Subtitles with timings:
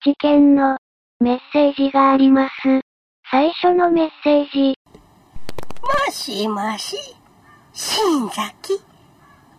[0.00, 0.78] 一件の
[1.20, 2.52] メッセージがあります。
[3.30, 4.78] 最初のメッセージ。
[5.82, 6.96] もしもし、
[7.74, 8.80] 新崎。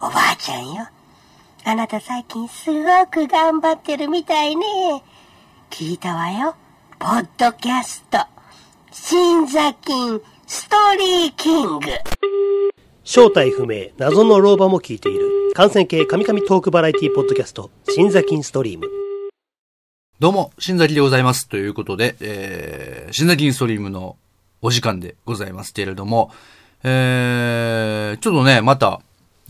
[0.01, 0.87] おばあちゃんよ。
[1.65, 4.65] あなた最近すごく頑張ってるみたいね。
[5.69, 6.55] 聞いたわよ。
[6.97, 8.17] ポッドキャスト。
[8.91, 9.91] 新崎
[10.47, 11.85] ストーリーキング。
[13.03, 19.02] 正体不明、謎の老婆も聞いている、感染系神々トークバラエティポッドキャスト、新座金ストリーム。
[20.23, 21.49] どうも、新崎でございます。
[21.49, 24.15] ということで、えー、新崎インストリームの
[24.61, 26.31] お時間でございますけれども、
[26.81, 29.01] えー、ちょっとね、また、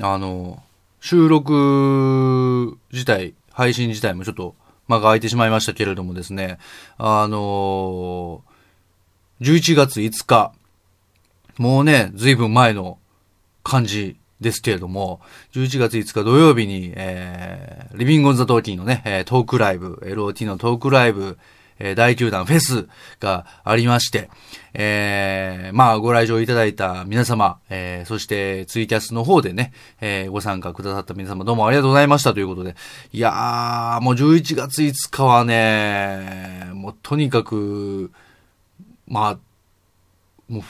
[0.02, 0.64] あの、
[1.00, 4.56] 収録自体、配信自体もちょっと
[4.88, 6.58] 間が空いてしまいましたけれどもですね、
[6.98, 8.42] あの
[9.42, 10.54] 11月5日、
[11.60, 12.98] もうね、ずいぶん前の
[13.62, 15.22] 感じですけれども、
[15.54, 21.40] 11月5日土曜日に、えー、リビングオンザトーキーのね、えー、トークライブ、LOT のトークライブ、
[21.80, 22.88] えー、大球団フェス
[23.20, 24.30] がありまして、
[24.74, 32.76] えー、まあ、ご来場いただいた皆様、えー、そしてツイキャスの方でね、えー、ご参加くださった皆様どうもありがとうございましたということで、
[33.12, 38.12] いやー、もう11月5日はね、もうとにかく、
[39.08, 39.40] まあ、
[40.50, 40.64] もう、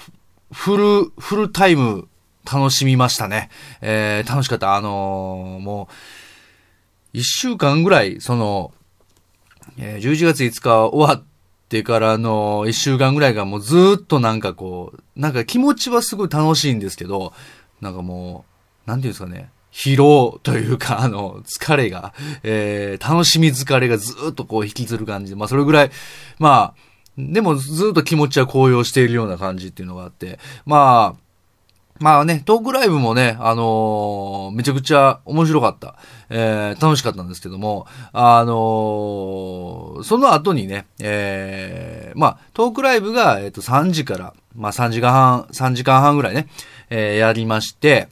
[0.51, 2.07] フル、フルタイム
[2.51, 3.49] 楽しみましたね。
[3.81, 4.75] えー、楽しかった。
[4.75, 5.93] あのー、もう、
[7.13, 8.73] 一週間ぐらい、その、
[9.77, 11.23] えー、11月5日終わっ
[11.69, 17.33] てからの一週間ぐらいがもうずっとなんかこう、なんか気持ちはすごい楽しいんですけど、
[17.81, 18.45] なんかも
[18.85, 25.91] う、なんていうんですかね、疲労というか、あの、疲れが、えー、楽しみ疲れがずっとこう引きずる感じで、まあそれぐらい、
[26.39, 26.83] まあ、
[27.17, 31.22] でもずっと気持ちは高揚しているような感じっていうのがあって、まあ、
[31.99, 35.95] まあね、トークライブもね、あのー、めちゃくちゃ面白かった。
[36.29, 46.47] えー、楽しかったんですけども、あのー、その後にね、えー、まあ、トークライブが、えっ、と、3時から、まあ、3時間半、3時間半ぐらいね、
[46.89, 48.09] えー、やりまして、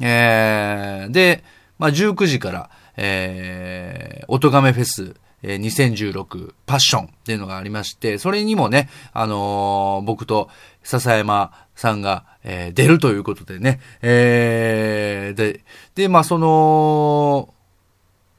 [0.00, 1.42] えー、で、
[1.78, 5.14] まあ、19時から、えー、音亀フェス、
[5.46, 10.48] え2016パッションっていうのがありまして、それにもね、あのー、僕と
[10.82, 17.52] 笹山さんが、えー、出るということでね、えー、で、で、まあ、その、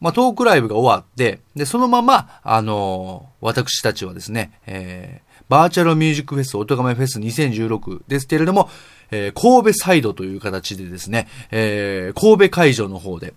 [0.02, 8.70] まあ、トークライブが終わって、で、そのまま、あのー、私たちはですね、えー、バーチャルミュージックフェス、音亀フェス2016ですけれども、
[9.12, 13.36] えー、神戸サイドという形でですね、えー、神戸会場の方で、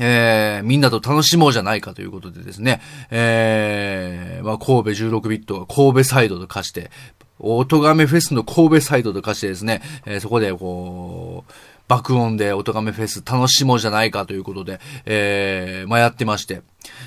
[0.00, 2.80] えー、みんなと楽しもうじゃないかということでですね、
[3.10, 6.90] えー、まあ、神戸16ビットが神戸サイドと化して、
[7.38, 11.52] 音亀フェスの神戸サイドと化してですね、えー、そこでこう、
[11.86, 16.62] 爆音で音亀フェス楽しもうじゃないかということで、えー、まあ、やってまして。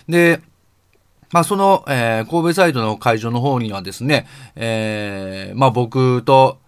[0.07, 0.41] で、
[1.31, 6.59] まあ、その、えー、神戸サイドの会場の方にはですね、えー、まあ、僕と、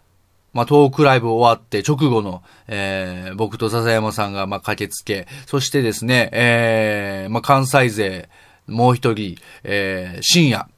[0.55, 8.29] まあ、トークライブ終わって直後の、えー、僕と笹山さんが、まあ、駆けつけ、そしてですね、えー、まあ、関西勢、
[8.65, 9.35] もう一人、
[9.65, 10.69] えー、深夜、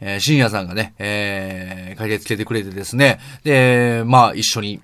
[0.00, 4.80] えー、深夜さんがね、えー、駆けつけてくれてですね、で、まあ、一緒に、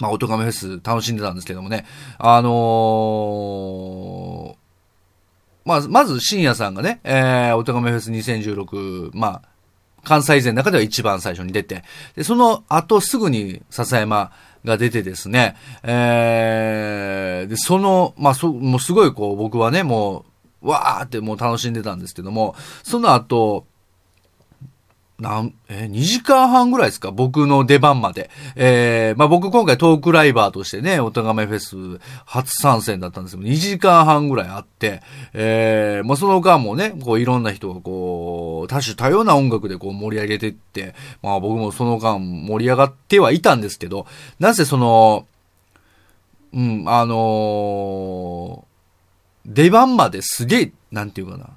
[0.00, 1.86] まあ、音亀フェス楽しんでたんですけどもね、
[2.18, 4.56] あのー、
[5.64, 9.51] まず、まず、深夜さんがね、えー、音亀フェス2016、まあ、
[10.04, 11.84] 関西勢の中では一番最初に出て、
[12.16, 14.32] で、その後すぐに笹山
[14.64, 20.24] が出てですね、えー、で、その、まあ、そ、もうすごいこう、僕はね、も
[20.62, 23.66] う、わーってもう楽しんでたんですけども、その後、
[25.22, 27.12] なん、えー、2時間半ぐらいですか？
[27.12, 28.28] 僕の出番まで。
[28.56, 35.00] えー、まあ、僕今回トークライバーとしてね、おとがめフェス初参戦だったんですけど、2時間半ぐらいあって、
[35.32, 44.06] えー、まあ、その間もね、こういろんな人がこう、多種多様な音楽でこう盛り上げてって、まあ僕もその間盛り上がってはいたんですけど、
[44.40, 45.28] なぜその、
[46.52, 51.50] うん、あのー、出番まですげえ、なんていうかな。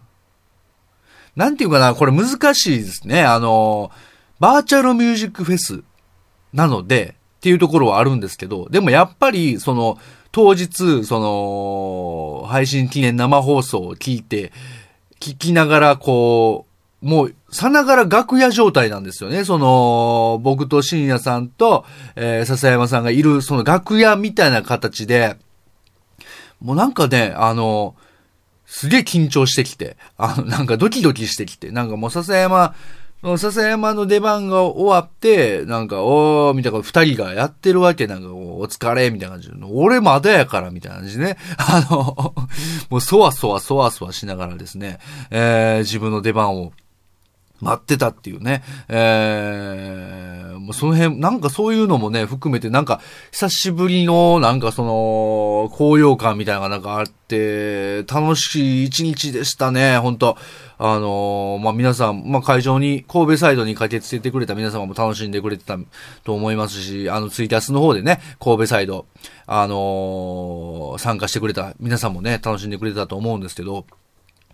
[1.35, 3.23] なんていうかな、これ難しいですね。
[3.23, 3.91] あの、
[4.39, 5.83] バーチャルミュージックフェス
[6.53, 9.99] なので、っていうところはあるんですけど、でもやっぱり、その、
[10.31, 11.19] 当日、そ
[12.43, 14.51] の、配信記念生放送を聞いて、
[15.19, 16.65] 聞きながら、こ
[17.01, 19.45] う、もう、さながら楽屋状態なんですよね。
[19.45, 21.85] その、僕と深夜さんと、
[22.15, 25.37] えー、笹山さんがいる、その楽屋みたいな形で、
[26.59, 27.95] もうなんかね、あの、
[28.65, 32.75] すげえ緊張してきて、あの、なんかドキドキしてきて、なんかもう笹山
[33.37, 41.37] 笹山の出番が終わって、なんか、おー、みたいな、二人がやってるわけ、なんか、お疲れ、みたいな感じで、俺まだやから、みたいな感じね。
[41.57, 42.35] あの、
[42.91, 44.99] もう、そわそわ、そわそわしながらですね、
[45.31, 46.71] えー、自分の出番を
[47.61, 48.63] 待ってたっていうね。
[48.89, 60.37] えー、その辺、なんかそういうのもね、含めて、なんか、久しぶりの、なんかその、高揚感みたいなのがなんかあって、楽しい一日でしたね、本当
[60.77, 65.77] あのーまあ、皆さん、まあ、会場に、神戸サイドに駆けつけてくれた皆様も楽しんでくれてた
[66.25, 69.05] と思いますし、あの、ツイキャスの方でね、神戸サイド、
[69.47, 73.85] あのー参加してくれた皆さんもね、楽しんでくれてたと思うんですけど、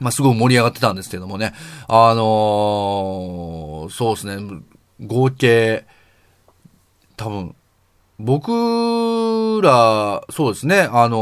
[0.01, 1.53] まあ、すごい盛り上がってたんですけどもね。
[1.87, 4.61] あのーそうですね。
[4.99, 5.85] 合計、
[7.17, 7.55] 多分、
[8.17, 10.89] 僕ら、そうですね。
[10.91, 11.17] あの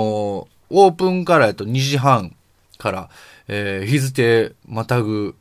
[0.45, 2.35] ーオープンからやと2時半
[2.77, 3.09] から、
[3.49, 5.35] えー日付またぐ、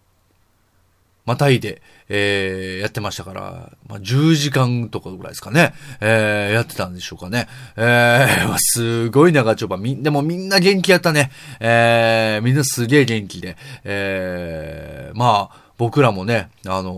[1.25, 5.75] またいで、えーやってましたから、まあ、10時間とかぐらいですかね。
[6.01, 7.49] えーやってたんでしょうかね。
[7.77, 9.77] えー、 すごい長丁場。
[9.77, 11.31] み、でもみんな元気やったね。
[11.61, 13.57] えーみんなすげえ元気で。
[13.85, 16.93] えーまあ、僕らもね、あの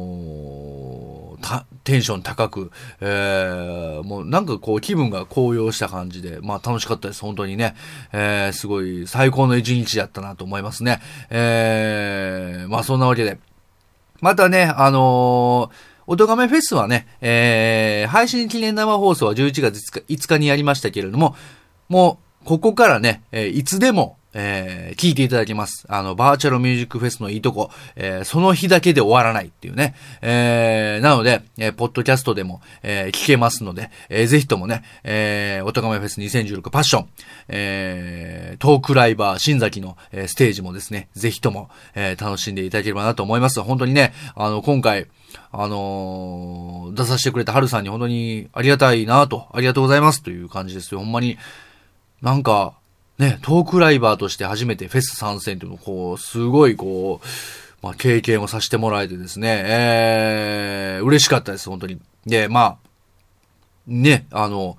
[1.06, 1.10] ー
[1.42, 2.70] たテンション高く、
[3.00, 7.74] えーもうなんかこう気分が高揚した感じで、まあ楽しかったです、本当にね。
[8.12, 11.00] えーすごい最高の一日だったなと思いますね。
[11.30, 13.38] えーまあそんなわけで、
[14.20, 21.36] またね、あのー、おとがめフェスはね、えー、配信記念生放送は11月5日 ,5 日にやりましたけれども、
[21.88, 25.86] もう、ここからね、えいつでも、えー聞いていただけます。
[25.88, 29.94] あの、バーチャルミュージックフェスのいいとこ、えーその日だけで終わらないっていうね。
[30.20, 37.08] えーなので、えーポッドキャストでも、えー聞けますので、えーぜひともね、えー、おとがめフェス2016パッション、
[37.50, 43.62] えートークライバー新崎の、えーステージもですね、ぜひとも、えー楽しんでいただければなと思います。
[43.62, 45.06] 本当にね、あの、今回、
[45.52, 50.98] あのー出させてくれた春さんに本当にありがたいなと、ありがとうございますという感じですよ。
[50.98, 51.38] ほんまに、
[52.22, 52.74] なんか、
[53.18, 57.26] ね、トークライバーとして初めてフェス参戦っていうのを、こう、すごいこう、
[57.82, 61.98] まあ、経験をさせてもらえてですね、えー、嬉しかったです、本当に。
[62.26, 62.90] で、まあ、
[63.86, 64.78] ね、あの、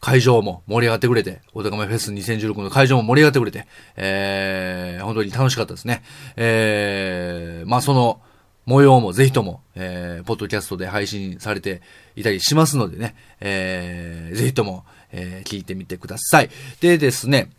[0.00, 3.66] 会場も盛り上がってくれて、お高めフェス2016の会場も盛り上がってくれて、
[3.96, 6.02] えー、本当に楽しかったですね。
[6.36, 8.20] えー、まあその
[8.66, 11.82] 模様もぜひとも、えー、ポッドキャストで配信されて
[12.14, 14.84] いたりしますのでね、えー、ぜひとも、
[15.16, 16.50] えー、聞いてみてください。
[16.80, 17.50] でですね、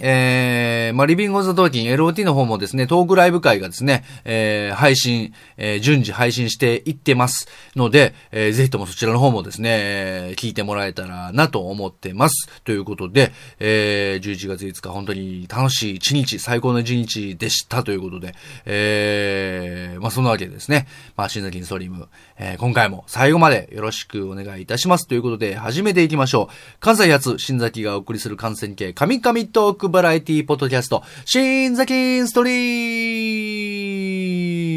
[0.00, 12.48] えー、まあ、リビングオンザトーキン LOT の方もですね、トークライブ会がですね、えー、配信、えー、順次配信していってますので、えー、ぜひともそちらの方もですね、えー聞いてもらえたらなと思ってます。
[12.62, 18.34] ということで、えー、11月5日本当に楽しい一日、最高の一日でしたということで、
[18.64, 20.86] えー、まあ、そんなわけでですね、
[21.16, 22.08] まあ、新崎ストリーム、
[22.38, 25.08] えー、今回も最後までよろしくお願いいたします。
[25.08, 26.54] ということで、始めていきましょう。
[26.78, 32.50] 関西発、新崎がお送りする感染系、神々トークバラエティポッドキャスト、新崎ストリ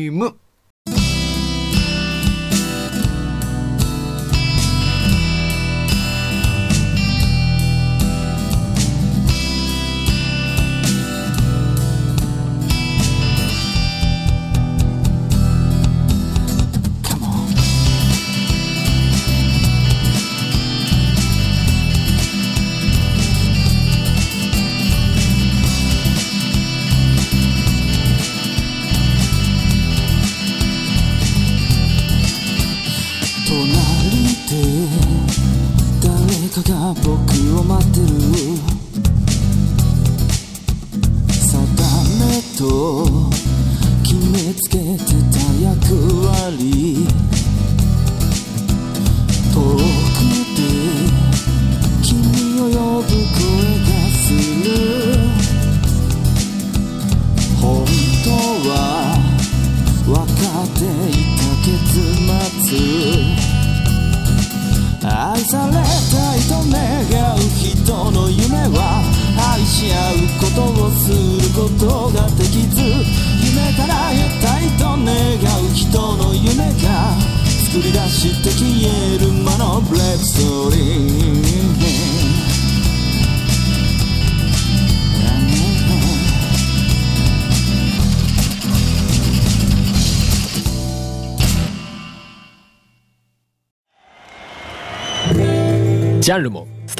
[0.09, 0.35] ーム。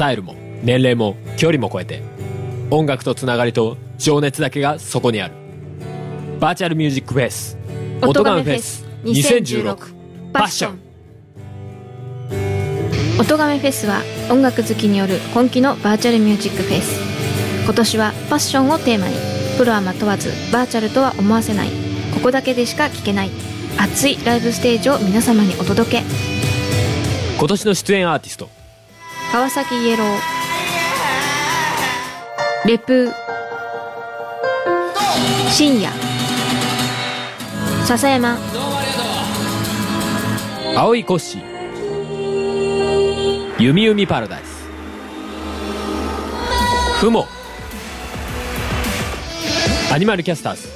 [0.02, 2.02] タイルも年齢も距離も超えて
[2.70, 5.34] 音楽とつながりと情熱だけがそこにある。
[6.40, 7.56] バーチャルミュージックフェス
[8.02, 9.76] 音ガンフェス2016
[10.32, 10.80] パッション
[13.20, 16.98] 音亀フェスは音楽好きによる本気のバーチャルミュージックフェス
[17.64, 19.14] 今年はパッションをテーマに
[19.56, 21.68] プロはま問わずバーチャルとは思わせない。
[22.12, 23.30] ここだけでしか聴けない
[23.78, 26.02] 熱いライブステージを皆様にお届け。
[27.38, 28.61] 今年の出演アーティスト
[29.32, 30.18] 川崎イエロー。
[32.68, 32.92] レプ。
[32.92, 33.12] ー
[35.50, 35.90] 深夜。
[37.86, 38.36] 笹山。
[40.76, 41.42] 青いコッシー
[43.58, 44.68] 弓弓パラダイス。
[47.00, 47.26] フモ
[49.90, 50.68] アニマルキャスターズ。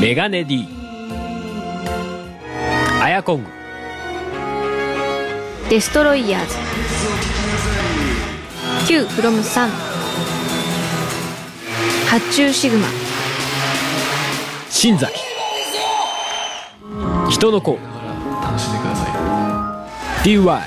[0.00, 0.66] メガネ D
[3.00, 3.63] アヤコング。
[5.74, 6.54] デストロイヤーズ
[8.86, 9.68] Q フロム3
[12.08, 12.86] 発注シグマ。
[14.70, 15.12] 新崎。
[17.28, 17.76] 人の子。
[20.22, 20.62] DY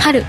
[0.00, 0.24] 春。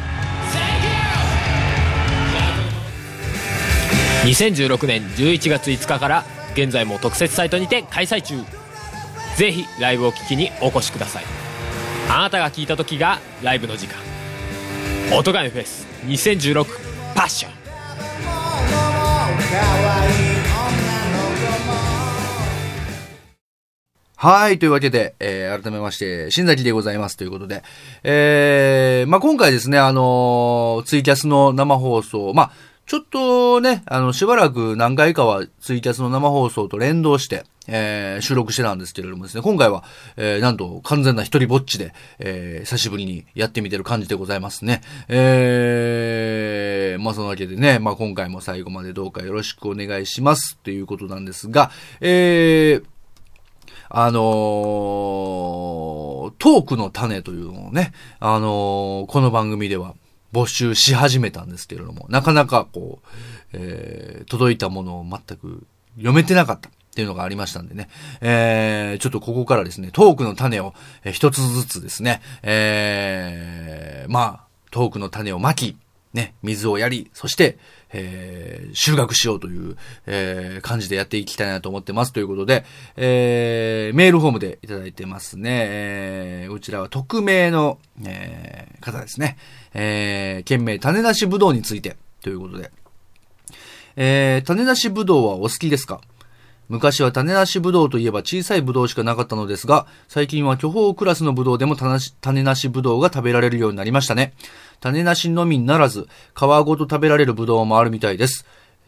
[4.24, 8.44] 2016年11月5日から現在も特設サイトにて開催中。
[9.36, 11.43] ぜひライブを聴きにお越しください
[12.10, 13.98] あなたが聞いた時がライブの時間。
[15.18, 15.88] 音ガメフェス。
[16.06, 16.66] 2016
[17.16, 17.64] パッション。
[24.16, 24.58] はい。
[24.58, 27.18] というわけで、えー、改めまして、新崎でございます。
[27.18, 27.62] ということで、
[28.04, 32.52] えー、まあ、今回ですね、あのーツイキャスの生放送、まあ、
[32.86, 39.84] ちょっとね、あの、しばらく何回かはツイキャスの生放送と連動して、えー、収録してたんですけれどもですね、今回は、
[40.18, 44.82] えー、なんと完全な一人ぼっちで、えー、久しぶりにやってみてる感じでございますね。
[45.08, 52.86] えー、まあ、そのわけでね、まあ、今回も最後までどうかよろしくお願いしますっていうことなんですが、えー、
[53.90, 54.24] あのー
[56.40, 59.94] トークの種というのをね、あのーこの番組では
[60.34, 63.08] 募集し始めたんですけれども、なかなかこう、
[63.54, 65.66] えー届いたものを全く
[65.96, 67.90] 読めてなかったっていうのがありましたんでね、
[68.22, 70.76] えーちょっとここからですね、トークの種を
[71.12, 75.76] 一つずつですね、えーまあ、トークの種をまき、
[76.14, 77.58] ね、水をやり、そして、
[77.92, 85.50] えー、収穫しようという、えー、感じでやっていきたいなと思ってますということで、えー、メールフォームでいただいてますね。
[85.52, 89.38] えー、こちらは匿名の、えー、方ですね。
[89.74, 92.72] えー、件名、種なしぶどうについてということで、
[93.96, 96.00] えー、種なしぶどうはお好きですか？
[96.70, 104.34] 昔は種なしぶどうといえば小さいぶどうしかなかったのですが、最近は巨峰クラスのぶどうでも種なし種なしぶどうが食べられるようになりましたね。
[104.80, 108.46] 種なしのみならず、皮ごと食べられるぶどうもあるみたいです。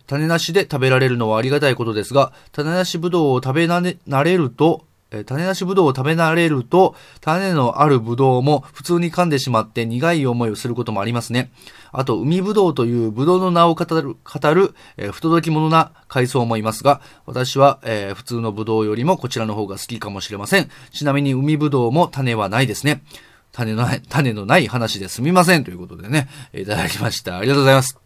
[0.08, 4.86] 種なしで食べられるのはありがたいことですが、種なしぶどうを食べなね、慣れると、
[5.26, 11.52] 種なしぶどうを食べ慣れると、種のあるぶどうも普通に噛んでしまって苦い思いをすることもありますね。
[11.98, 20.70] あと、海ぶどうというぶどうの名を語る、語る、えー不届き者な海藻もいますが、私は、えー普通のぶどうよりもこちらの方が好きかもしれません。
[20.92, 23.04] ちなみに海ぶどうも種はないですね。
[23.52, 25.64] 種のない、種のない話ですみません。
[25.64, 27.38] ということでね、いただきました。
[27.38, 27.98] ありがとうございます。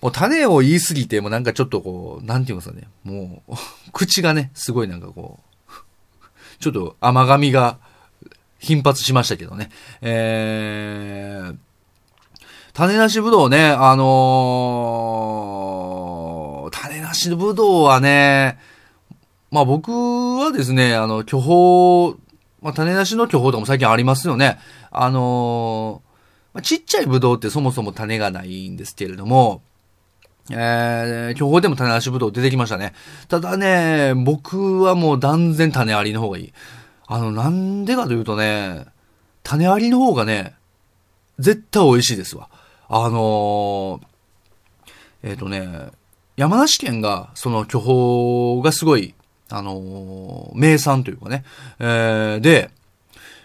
[0.00, 3.54] もう種を言いすぎて、もうなんかちょっとこう、なんて言いうんですかね、もう、
[3.92, 5.72] 口がね、すごいなんかこう、
[6.60, 7.78] ちょっと甘噛みが
[8.58, 9.70] 頻発しましたけどね。
[10.02, 11.56] えー、
[12.78, 18.56] 種なしぶどうね、あのー種なしぶどうはね、
[19.50, 22.14] まあ僕はですね、あの、巨峰、
[22.62, 24.60] まあ種なしの巨峰とかも最近ありますよね。
[24.92, 29.60] あのーまあちっちゃいぶどうってそもそも種がないんですけれども、
[30.52, 32.94] えー、巨峰でも種なしぶどう出てきましたね。
[33.26, 36.52] ただね、僕はもう断然種ありの方がいい。
[37.08, 38.86] あの、なんでかというとね、
[39.42, 40.54] 種ありの方がね、
[41.40, 42.48] 絶対美味しいですわ。
[42.90, 44.06] あのー
[45.22, 45.88] えっ、とね、
[46.36, 49.14] 山梨県が、その巨峰がすごい、
[49.50, 51.44] あのー名産というかね、
[51.78, 52.70] えーで、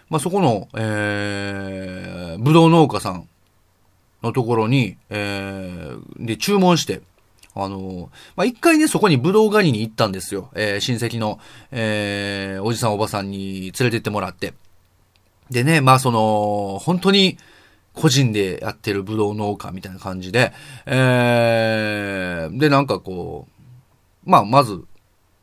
[0.08, 3.28] まあ、そこの、えー、ぶどう農家さん
[4.22, 7.02] のところに、えー、で、注文して、
[7.54, 10.50] あの、まあ、一回ね、そこにブドウ狩りに行ったんですよ。
[10.54, 11.38] えー親戚の、
[11.70, 14.54] えーおじさんおばさんに連れてってもらって。
[15.50, 17.36] でね、まあ、その、本当に、
[17.94, 20.52] 個人でやってるブドウ農家みたいな感じで、
[20.86, 24.84] えー、で、なんかこう、まあ、まず、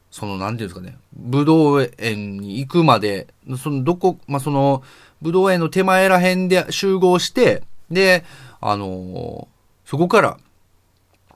[0.10, 3.28] その、なんていうんですかね、ブドウ園に行くまで、
[3.58, 4.84] その、どこ、まあ、その、
[5.22, 8.26] ブドウ園の手前ら辺で集合して、で、
[8.60, 10.38] あのーそこから、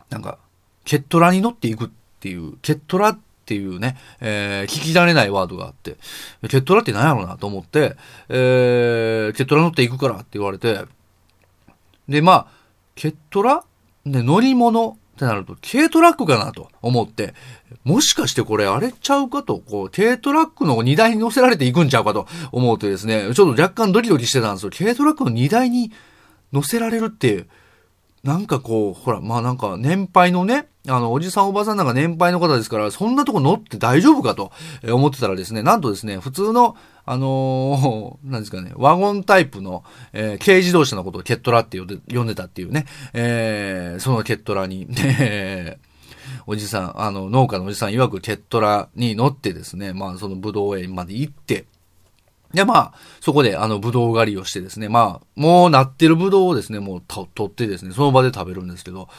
[0.09, 0.37] なんか、
[0.85, 1.89] ケットラに乗っていくっ
[2.21, 5.97] ていう、ケットラっていうね、えー、聞き慣れないワードがあって、
[6.47, 7.97] ケットラって何やろうなと思って、
[8.29, 10.85] えー、ケットラ乗って行くからって言われて、
[12.07, 12.47] で、まあ、
[12.95, 13.63] ケットラ？
[14.05, 14.97] ね、乗り物？
[15.15, 17.33] ってなると、軽トラックかなと思って、
[17.85, 24.71] もしかしてこれあれちゃうかと、こう、軽トラックの荷台に乗せられていくんちゃうかと思うとですね、ちょっと若干ドキドキしてたんですよ。
[24.77, 25.93] 軽トラックの荷台に
[26.51, 27.47] 乗せられるって、
[28.23, 34.51] なんかこう、ほら、まあなんか年配のね、あの、おじさんおばさんなんか年配の方ですから、そんなとこ乗って大丈夫かと
[34.83, 39.83] 思ってたらですね、なんとですね、普通の、あのー なんですかね、ワゴンタイプの、
[40.13, 45.77] えー軽自動車のことをケットラって呼んでたっていうね、えーそのケットラに、 え。
[46.47, 51.65] おじさん、あの、農家のおじさん曰くケットラに乗ってですね、まあそのブドウ園まで行って、
[52.55, 59.09] で、まあ、そこで、あの、ブドウ狩りをしてですね、まあ、もうなってるブドウをですね、もうと取ってですね、その場で食べるんですけど、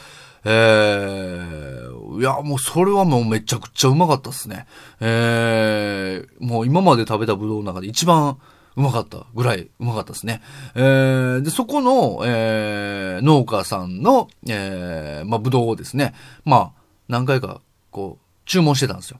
[0.49, 4.67] えー、いや、もうそれはもうめちゃくちゃうまかったですね。
[5.01, 8.39] えー、もう今まで食べたブドウの中で一番
[8.77, 10.43] うまかったぐらいうまかったですね。
[10.77, 16.73] えー、で、そこの、えー、農家さんの、えー、まあ、ブドウをですね、まあ、
[17.09, 17.61] 何回か、
[17.91, 19.19] こう、注文してたんですよ。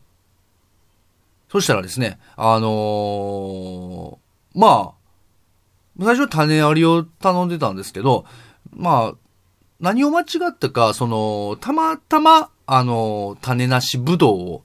[1.51, 4.95] そしたらですね、あのーま
[5.99, 8.27] あ、最初種ありを頼んでたんですけど、
[8.71, 9.26] まあ、
[9.81, 14.63] 何を間違ったか、その、たまたま、あの、種なしぶどうを、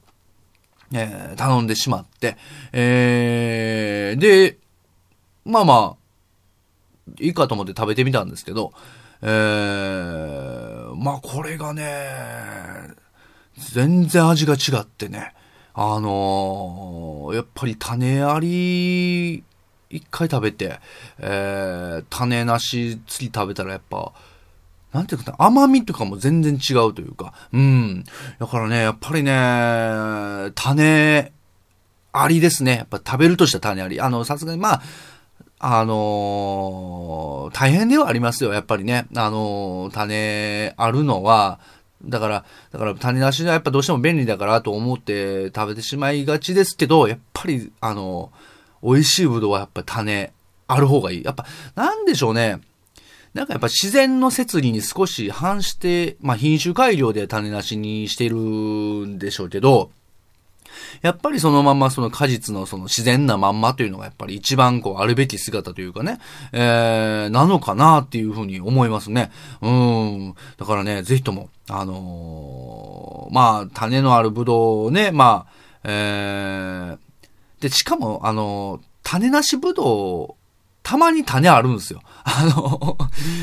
[0.94, 2.38] えー頼んでしまって、
[2.74, 4.58] えーで、
[5.46, 8.74] まあまあ、いいかと思って食べてみたんですけど、
[9.22, 11.84] えーまあこれがね、
[13.74, 15.34] 全然味が違ってね、
[15.74, 19.44] あのーやっぱり種あり、
[19.90, 20.80] 一回食べて、
[21.20, 24.12] えー種なし次食べたらやっぱ、
[24.94, 28.04] なんていうか、甘みとかも全然違うというか、うん。
[28.40, 29.32] だからね、やっぱりね、
[30.56, 31.32] 種
[32.14, 32.76] ありですね。
[32.78, 34.02] やっぱ食べるとしたら種あり。
[34.02, 34.82] あの、さすがにまあ、
[35.64, 39.06] あのー大変ではありますよ、やっぱりね。
[39.16, 41.60] あのー種あるのは、
[42.04, 48.32] だから、だから種なしがやっぱどうしても便利だからと思って食べてしまいがちですけど、やっぱり、あの
[48.84, 50.34] 美味しいぶどうはやっぱ種
[50.68, 51.24] ある方がいい。
[51.24, 52.60] やっぱ、なんでしょうね。
[53.34, 59.92] なんかやっぱ自然の摂理に少し反して、まあ品種改良で種なしにしてるんでしょうけど、
[61.02, 66.20] やっぱりそのままその果実のその自然なまんまというのがやっぱり一番こうあるべき姿というかね、
[66.52, 69.32] えー、なのかなっていうふうに思いますね。
[69.62, 70.36] うん。
[70.58, 75.52] だからね、ぜひとも、あのーまあ、種のあるぶどうをね、まあ、
[75.84, 76.98] えー、
[77.62, 80.41] で、しかも、あのー種なしぶどう、
[80.84, 82.02] たまに種あるんですよ。
[82.24, 82.98] あの、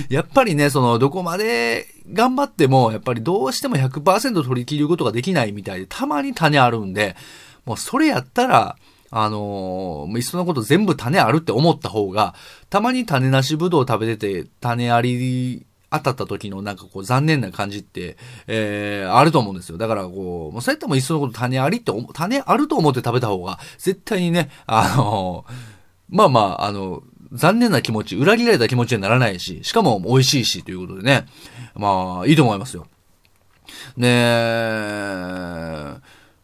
[0.09, 7.17] やっぱりね、その、どこまで頑張っても、やっぱりどうしても100%取り切ることができないみたいで、たまに種あるんで、
[7.65, 8.77] もうそれやったら、
[9.11, 12.35] あのーいっそのこと全部種あるって思った方が、
[12.71, 19.79] たまに種なしぶどう食べてて、種あり当たった時のなんかこう残念な感じって、えー、あると思うんですよ。
[19.79, 25.47] だからこう、もうそうやってもいっそのこと種ありって、種あると思って食べた方が、絶対にね、あの
[26.11, 31.27] まあまあ、あの、残念な気持ち、裏切られた気持ちにならないし、しかも美味しいし、ということでね。
[31.75, 32.87] まあ、いいと思いますよ。
[33.97, 35.97] ねえ、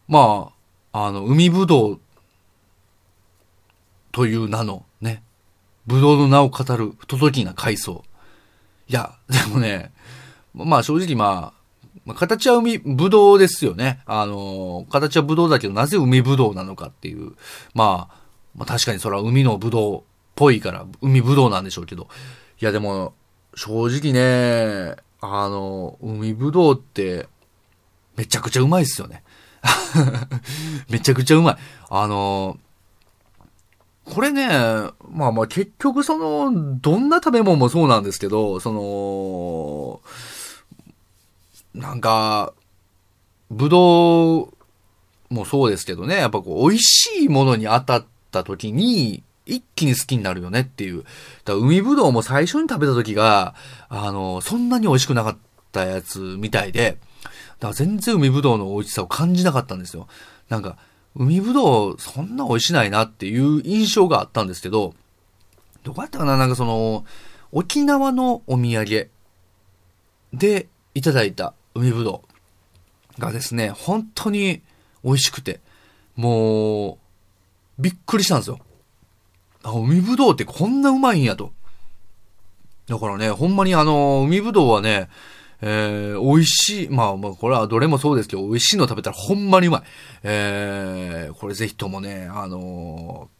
[0.07, 0.51] ま
[0.91, 1.99] あ、あの、海ぶどう
[4.11, 5.23] という名のね、
[5.85, 8.03] ぶどうの名を語る不届きな海藻。
[8.87, 9.91] いや、でもね、
[10.53, 11.65] まあ正直まあ、
[12.05, 13.99] まあ、形は海、ぶどうですよね。
[14.05, 17.33] あの、形はぶどうだけど、なぜ海ぶどうなのかっていう。
[17.73, 18.15] まあ、
[18.55, 20.03] まあ確かにそれは海のぶどう
[20.35, 22.07] ぽいから、海ぶどうなんでしょうけど。
[22.61, 23.13] いやでも、
[23.55, 27.27] 正直ね、あの、海ぶどうって、
[28.15, 29.23] めちゃくちゃうまいっすよね。
[30.89, 31.57] めちゃくちゃうまい。
[31.89, 32.57] あの、
[34.05, 34.47] これね、
[35.09, 40.01] まあまあ結局その、どんな食べ物もそうなんですけど、その、
[41.73, 42.53] なんか、
[43.49, 44.53] ぶどう
[45.29, 51.03] もそうですけどね、やっぱこう、美味しいものに当たった時に、一気に好きになるよねっていう。
[51.03, 51.11] だか
[51.53, 53.55] ら海ぶどうも最初に食べた時が、
[53.89, 55.37] あの、そんなに美味しくなかっ
[55.71, 60.07] たやつみたいで、だから全然海ぶどうの美味しさを感じなかったんですよ。
[60.49, 60.77] なんか、
[61.15, 64.93] 海ぶどうそんな美味しないなっていう印象があったんですけど、
[65.83, 66.37] どこやったかな？
[66.37, 67.05] なんかその、
[67.51, 69.09] 沖縄のお土産
[70.33, 72.23] でいただいた海ぶど
[73.17, 74.61] うがですね、本当に
[75.03, 75.61] 美味しくて、
[76.17, 78.59] もう、びっくりしたんですよ。
[79.65, 81.51] あ、海ぶどうってこんなうまいんやと。
[82.87, 85.09] だからね、ほんまにあの、海ぶどうはね、
[85.61, 86.89] えー、美味しい。
[86.89, 89.81] まあまあ、これはどれもそうですけど、美味しいの食べたらほんまにうまい。
[90.23, 93.35] えー、これぜひともね、あのー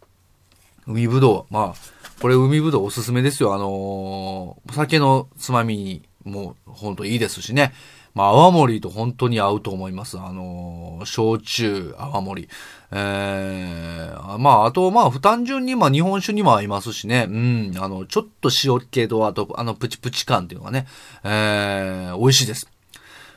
[0.88, 1.53] 海ぶどう。
[1.53, 3.53] まあ、これ海ぶどうおすすめですよ。
[3.53, 7.73] あのーお酒のつまみにもほんといいですしね。
[8.15, 10.17] まあ、泡盛と本当に合うと思います。
[10.17, 12.47] あのー焼酎、泡盛。
[12.91, 17.28] えー、まあ、あと、まあ、不単純に、まあ、日本酒にも合いますしね。
[17.30, 20.88] うん、あの、ちょっと塩気と、あと、あの、プチプチ感っていうのがね、
[21.25, 22.71] えー、美味しいです。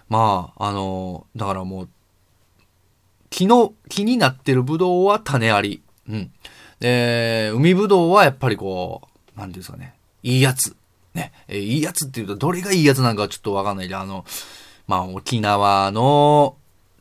[0.08, 1.88] まあ、あのーだからもう、
[3.30, 5.82] 木の、木になってるブドウは種あり。
[6.08, 6.30] うん。
[6.78, 9.02] で、海ぶどうはやっぱりこ
[9.36, 10.76] う、なんですかね、いいやつ。
[11.14, 14.24] ね、えーいいやつっていうと、どれがいいやつなんかちょっとわかんないで、あの、
[14.88, 16.56] まあ、沖縄の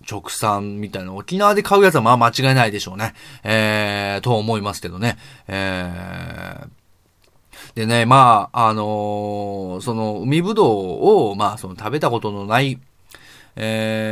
[0.10, 3.14] 直産みたいな、沖縄で買うやつはまあ間違いないでしょうね。
[3.44, 5.18] えー、と思いますけどね。
[5.48, 12.80] えー、でね、まあ、あのーその、海ぶどうを、まあ、その、食べたことのない、
[13.56, 14.12] え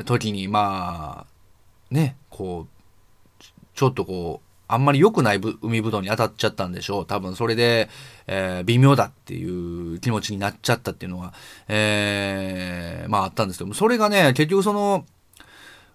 [0.00, 7.06] ー、時に、まあ、ね、こう、ちちょっとこう、あんまり良くないぶ海ぶどうに当たっちゃったんでしょう。
[7.06, 7.88] 多分それで、
[8.26, 11.32] えー微妙だっていう気持ちになっちゃったっていうのは、
[11.68, 15.04] えーまああったんですけども、それがね、結局その、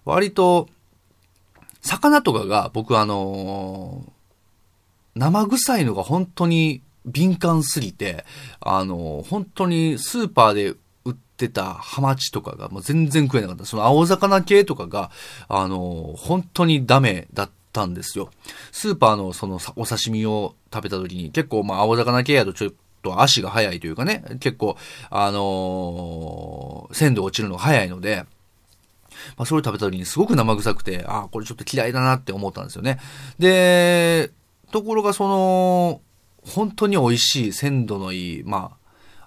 [0.04, 0.68] 割と、
[1.82, 4.10] 魚とかが僕あのー
[5.16, 8.24] 生臭いのが本当に敏感すぎて、
[8.60, 13.64] あの、本当にスーパーで売ってたハマチとかがもう全然食えなかった。
[13.64, 15.10] その青魚系とかが、
[15.48, 18.30] あの、本当にダメだったたんですよ。
[18.72, 24.76] スーパーのそのお刺身を食べた時に結構まあ青魚系やとちょっと足が速いというかね、結構、
[25.10, 28.24] あのー鮮度落ちるのが早いので、
[29.36, 32.98] まあ、それを食べた時にすごく生臭くて、ああ、これちょっと嫌いだなって思ったんですよね。
[33.38, 34.30] で、
[34.72, 36.00] ところがその、
[36.42, 38.76] 本当に美味しい、鮮度のいい、ま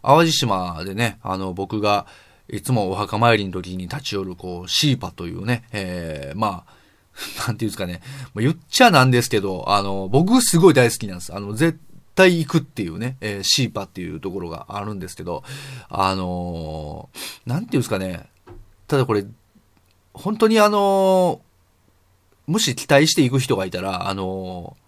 [0.01, 2.05] あ、淡路島でね、あの、僕が、
[2.49, 6.73] いつもお墓参りの時に立ち寄る、こう、シーパというね、えー、まあ、
[7.47, 8.01] なんていうんですかね、
[8.33, 11.33] まあ言っちゃなんですけど、あの、僕すごい大好きなんです。
[11.33, 11.79] あの、絶
[12.15, 15.43] 対行くっていうね、えーシーパっていうところがあるんですけど、
[15.89, 18.27] あのーなんていうんですかね、
[18.87, 19.25] ただこれ、
[20.13, 24.82] 本当にあのーもし期待していく人がいたら、あのー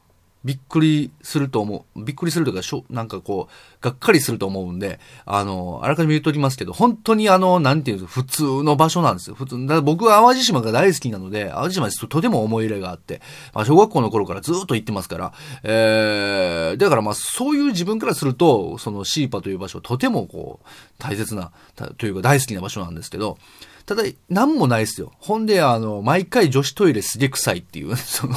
[0.46, 2.04] びっくりすると思う。
[2.04, 9.36] びっくりするというか、しょなんかこう、がっかりすると思うんで、あのあらかじめ言っときますけど、本当にあの、なんていうんですか、普通の場所なんですよ。
[9.36, 13.22] 普通、だ僕は淡路島が大好きなので、淡路島にととても思い入れがあって、
[13.56, 20.68] まあ、小学校の頃からずっと行ってますから、えー、だからまあ、そういう自分からすると、そのシーパという場所はとてもこう、
[21.00, 21.52] 大切な、
[21.98, 23.40] というか大好きな場所なんですけど、
[23.86, 25.12] ただ、なんもないですよ。
[25.20, 28.36] ほんで、あの、毎回女子トイレすげえ臭いっていう、 その、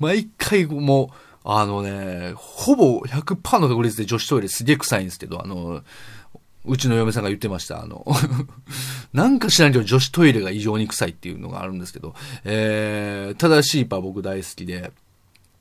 [0.00, 5.82] 毎回もう、あのね、ほぼ100%の確率で女子トイレすげえ臭いんですけど、あの、
[6.66, 7.82] うちの嫁さんが言ってました。
[7.82, 8.04] あの、
[9.14, 14.92] なんか知らんけど女子トイレが異常に臭いっていうのがあるんですけど、えー、ただシーパー僕大好きで、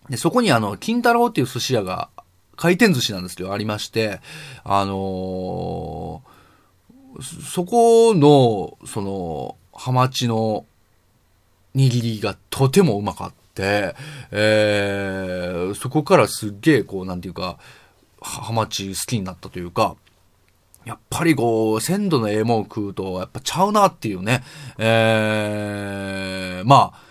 [0.10, 2.10] で、そこにあの、金太郎っていう寿司屋が、
[2.58, 4.20] 回転寿司なんですけど、ありまして、
[4.64, 6.39] あのー
[7.22, 10.66] そこの、その、ハマチの
[11.76, 13.96] 握りがとてもうまかって、
[14.32, 17.58] えー、そこからすっげえ、こう、なんていうか、
[18.22, 19.96] ハマチ好きになったというか、
[20.86, 24.44] やっぱりこう、鮮度のええもん食うと、やっぱちゃうなっていうね。
[24.78, 27.09] えー、まあ、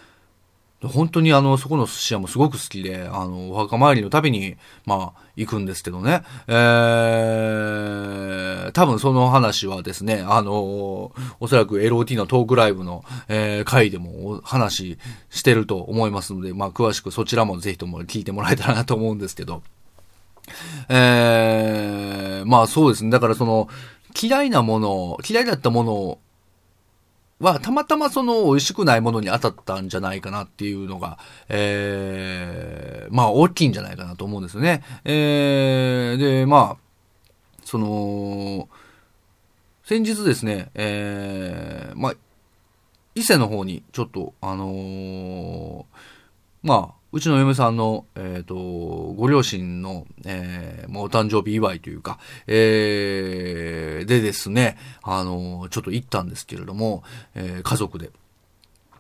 [0.83, 6.23] 本当にあの、そこの寿司屋もすごく好きで、あの、お墓参りのたびに、まあ、行くんですけどね。
[6.47, 10.53] えー、多分その話はですね、あの、
[11.41, 14.99] おそらく LOT のトークライブの、えー、回でもお話
[15.31, 19.65] してると思いますので、まあ、詳しくそちらもぜひとも聞いてもらえたらなと思うんですけど。
[20.89, 23.11] えー、まあそうですね。
[23.11, 23.69] だからその、
[24.21, 26.19] 嫌いなもの、嫌いだったものを
[27.41, 34.83] は、たまたまその美味しくないものに当たったんじゃないかなっていうのが、えー、まあ大きいんじゃないかなと思うんですよね。
[35.05, 38.69] えー、で、まあ、その、
[39.85, 42.15] 先日ですね、えー、まあ、
[43.15, 45.85] 伊勢の方にちょっと、あのー
[46.63, 57.03] まあ、うちの嫁さんの、えっ、と、ご両親の、えーまあ、お誕生日祝いというか、えーでですね、あのちょっと行ったんですけれども、
[57.35, 58.11] えー家族で。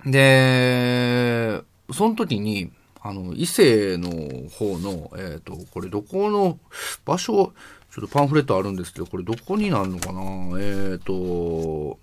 [0.07, 4.11] で、その時に、あの、伊勢の
[4.49, 6.59] 方の、えっ、と、これどこの
[7.05, 7.53] 場所、
[7.93, 10.21] ちょっとパンフレットあるんですけど、これどこになるのかな？
[10.59, 11.99] えっ、と、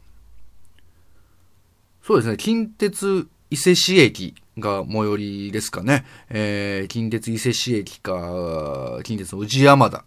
[2.04, 6.06] そうですね、近鉄伊勢市駅が最寄りですかね。
[6.30, 10.06] えー、近鉄伊勢市駅か、近鉄の宇治山田、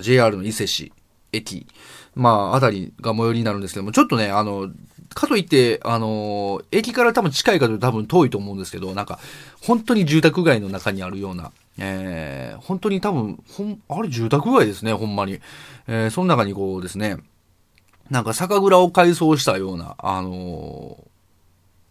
[0.00, 0.92] JR の伊勢市
[1.32, 1.66] 駅、
[2.14, 4.70] まあ、あたりが最寄りになるんですけども、ちょっとね、あの、
[5.14, 9.18] かといって、あの、駅から多分近いかといと多分遠いと思うんですけど、なんか、
[9.62, 15.40] 本当に住宅街の中にあるような、えー、本当に多分、ほん、あれ住宅街ですね、ほんまに。
[15.86, 17.16] えー、その中にこうですね、
[18.10, 20.98] なんか酒蔵を改装したような、あの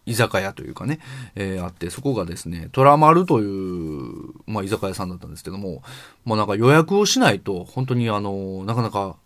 [0.08, 1.00] 居酒屋というかね、
[1.34, 5.82] えーあって、そこがですね、トラマルという、まあ、居酒屋さんだったんですけども、
[6.24, 9.16] もうなんか予約をしないと、本当にあのなかなか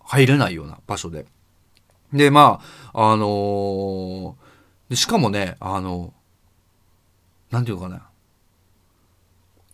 [0.00, 1.26] 入れないような場所で。
[2.12, 2.60] で、ま
[2.92, 4.42] あ、あのー
[4.94, 6.12] しかもね、あの
[7.50, 8.08] なんていうかな。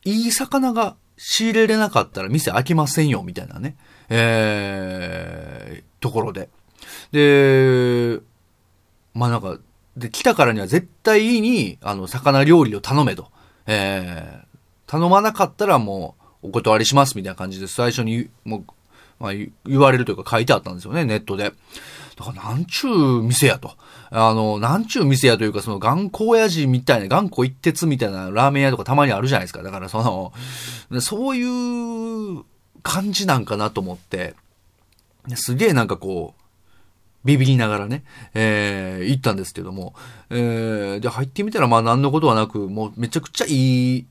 [0.04, 3.76] いい魚が仕入れれなかったら店開けませんよ、みたいなね。
[4.08, 6.48] えー、ところで。
[7.12, 8.20] で、
[9.14, 9.58] まあなんか、
[9.98, 13.30] で、来たからには絶対に、あの、魚料理を頼めと。
[13.66, 14.46] えー、
[14.87, 18.64] 頼まなかったらもう、お断りしますみたいな感じで最初に、もう、
[19.18, 21.52] まあ、言われるというか書いてあったんですよね、ネットで。
[22.16, 23.76] だから、なんちゅう店やと。
[24.11, 29.62] あの、なんちゅう店やというか、その、頑固親父みたいな、頑固一徹みたいなラーメン屋とかたまにあるじゃないですか。
[29.62, 32.44] だから、その、そういう
[32.82, 34.34] 感じなんかなと思って、
[35.34, 36.42] すげえなんかこう、
[37.24, 38.04] ビビりながらね、
[38.35, 39.94] えー、行ったんですけども、
[40.31, 44.07] えー、で、入ってみたら、まあ、何のことはなく、もうめちゃくちゃいい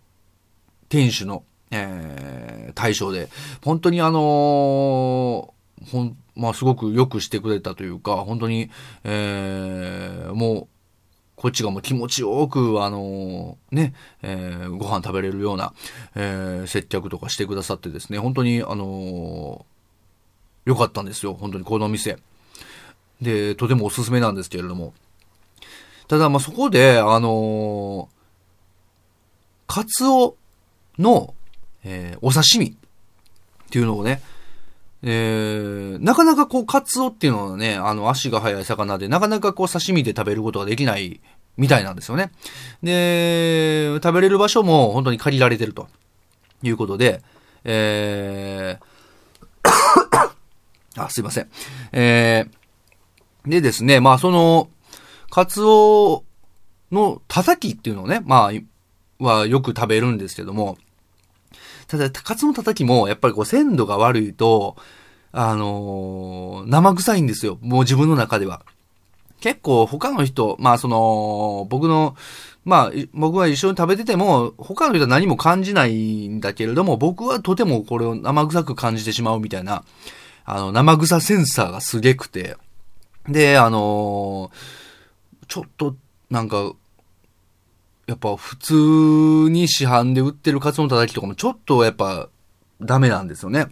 [0.90, 3.30] 店主の、えー、対象で、
[3.64, 5.58] 本当にあのー
[5.92, 8.70] ほん、まあ、すごくよくしてくれたというか、本当に、
[9.04, 10.68] えー、もう、
[11.36, 13.94] こっちがもう気持ちよく、あのーね、
[14.24, 15.74] えーご飯食べれるような、
[16.16, 22.18] えー接客とかしてくださってですね、本当に、あのーよかったんですよ、本当にこの店。
[23.22, 24.94] で、とてもおすすめなんですけれども。
[26.08, 28.18] ただ、まあ、そこで、あのー
[29.68, 30.38] カツオ
[30.98, 31.34] の、
[31.84, 32.74] えーお刺身っ
[33.70, 34.22] ていうのをね、
[35.04, 41.20] えーなかなかこう、カツオっていうのはね、あの、足が速い魚で、なかなかこう、刺身で食べることができない
[41.58, 42.32] みたいなんですよね。
[42.82, 45.88] で、食べれる場所も本当に借りられてると
[46.64, 47.22] いうことで、
[47.66, 48.88] えー
[51.04, 51.50] あ、すいません。
[51.92, 52.57] えー
[53.50, 54.70] でですね、まあその、
[55.30, 56.24] カツオ
[56.92, 60.78] のたたきっていうのをね、まあ、はよく食べるんですけども、
[61.88, 64.76] ただ、カツオのたたきも、やっぱりこう、鮮度が悪いと、
[65.32, 67.60] あのー生臭いんですよ。
[67.62, 68.64] もう自分の中では。
[69.40, 72.16] 結構他の人、まあその、僕の、
[72.66, 79.84] まあ、僕は一緒に食べてても、他の人は何も感じないんだけれども、僕はとてもこれを生臭く感じてしまうみたいな、
[80.44, 82.58] あの、生臭センサーがすげくて、
[83.28, 84.88] で、あのー
[85.48, 85.96] ちょっと、
[86.30, 86.74] なんか、
[88.06, 88.74] やっぱ普通
[89.50, 92.30] に市販で売ってるカツオのたたきとかもちょっとやっぱ
[92.82, 93.68] ダメなんですよね。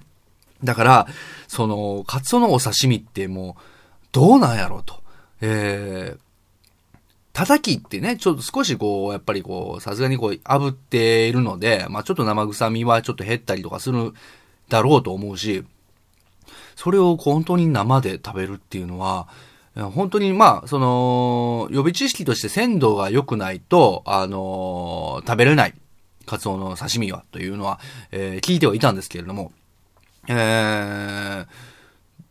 [0.64, 1.08] だから、
[1.48, 3.62] その、カツオのお刺身ってもう、
[4.12, 5.02] どうなんやろうと。
[5.42, 6.20] えー、
[7.34, 14.14] たたきってね、ちょっと少しこう、やっぱりこう、さすがにこう、炙っているので、まあちょっと生臭みはちょっと減ったりとかする
[14.70, 15.66] だろうと思うし、
[16.76, 19.28] それを本当に生で食べるっていうのは、
[19.76, 25.74] 本当にまあ、その、予備知識として鮮度が良くないと、あのー食べれない、
[26.26, 27.80] カツオの刺身は、というのは、
[28.12, 29.52] えー聞いてはいたんですけれども、
[30.30, 31.48] えー、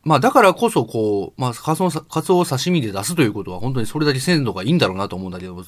[0.05, 5.63] まあだからこそこう、まあカツオカツオを刺身で出すということは本当にそれだけ鮮度がいいんだろうなと思うんだけど、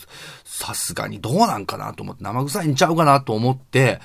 [0.45, 4.01] さすがにどうなんかなと思って、生臭いんちゃうかなと思って、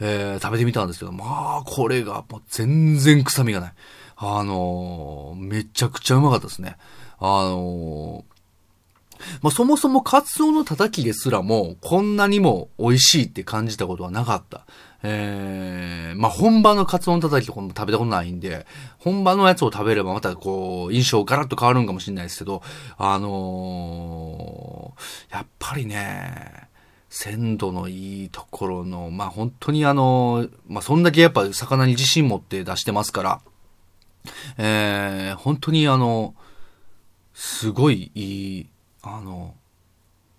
[0.00, 3.72] えー食べてみたんですけど、まあこれがもう全然臭みがない。
[4.16, 6.76] あのーめちゃくちゃうまかったですね。
[7.18, 8.34] あのー
[9.42, 14.66] まあ、そもそもカツオのたたきですらも、こんなにも美味しいって感じたことはなかった。
[15.02, 18.66] えー、まあ、本場のカツオのたたきとかも食べたことないんで、
[18.98, 22.62] 本場のやつを食べればまたこう、印象ガラッと変わるんかもしれないですけど、
[22.96, 26.68] あのーやっぱりね、
[27.08, 33.40] 鮮度のいいところの、まあ、本当にあの、まあ、そんだけやっぱ魚に自信持って出してますから、
[34.58, 36.34] えー、本当にあの、
[37.34, 38.22] すごいい
[38.60, 38.68] い、
[39.02, 39.54] あの、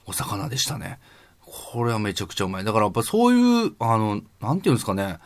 [0.05, 0.99] お魚でしたね。
[1.41, 2.63] これはめちゃくちゃうまい。
[2.63, 5.19] だからやっぱそういう、あの、なんていうんですかね。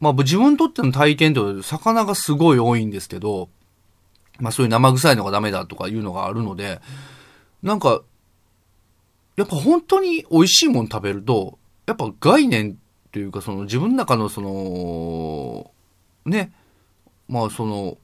[0.00, 3.48] まあ自分にとっての体験って魚がすごい多いんですけど、
[4.40, 6.80] まあそういう生臭いのがダメだとかいうのがあるので、
[7.62, 8.02] なんか、
[9.36, 12.78] やっぱ本当に美味しいもの食べると、やっぱ概念
[13.12, 15.70] というかその自分の中のその、
[16.24, 16.52] ね、
[17.28, 17.98] まあその、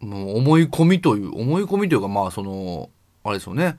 [0.00, 2.90] 思い込みという、思い込みというか、まあ、その、
[3.24, 3.78] あれですよね。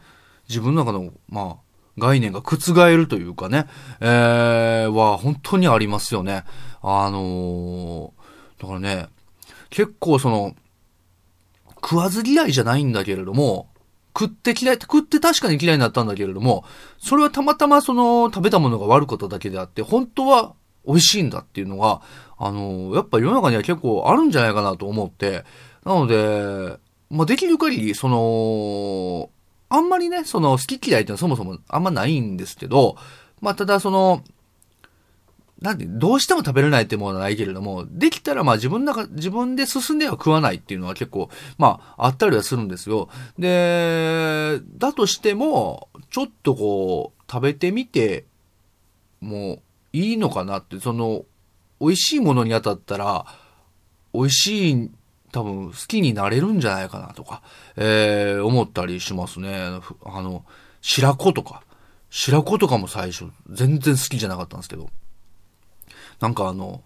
[0.49, 1.55] 自分の中の、まあ、
[1.97, 3.67] 概念が覆るというかね、
[3.99, 6.43] えー、は本当にありますよね。
[6.81, 8.17] あのー
[8.59, 9.07] だからね、
[9.69, 10.55] 結構その、
[11.75, 13.69] 食わず嫌いじゃないんだけれども、
[14.17, 16.65] 食って嫌い、食って確かに嫌いになったんだけれども、
[16.97, 20.55] それはたまたまその食べたものが悪かっただけであって、本当は
[20.87, 22.01] 美味しいんだっていうのが、
[22.37, 25.43] あの、やっぱ世の中には結構あるんじゃないかなと思って、
[25.85, 26.77] なので、
[27.09, 29.29] まあ、できる限り、その、
[29.69, 32.95] あんまりね、その好き嫌いってのはそもそもあんまないんですけど、
[33.41, 34.23] まあ、ただその、
[35.61, 43.09] なんで、どうしても食べれないってものはないけれども、できたらま自分の中、自分で進んでは食わないっていうのは結構、まあ、あったりはするんですよ。
[43.39, 48.25] で、だとしても、ちょっとこう、食べてみて、
[49.19, 49.61] もう、
[49.93, 51.25] いいのかなって、その、
[51.79, 53.25] 美味しいものに当たったら、
[54.13, 54.91] 美味しい、
[55.31, 57.41] 多分、好きになれるんじゃないかなとか、
[57.75, 59.79] えー、思ったりしますね。
[60.05, 60.45] あの、
[60.81, 61.63] 白子とか。
[62.09, 64.89] 白子とかも最初、全然好きじゃなかったんですけど。
[66.19, 66.81] なんかあの、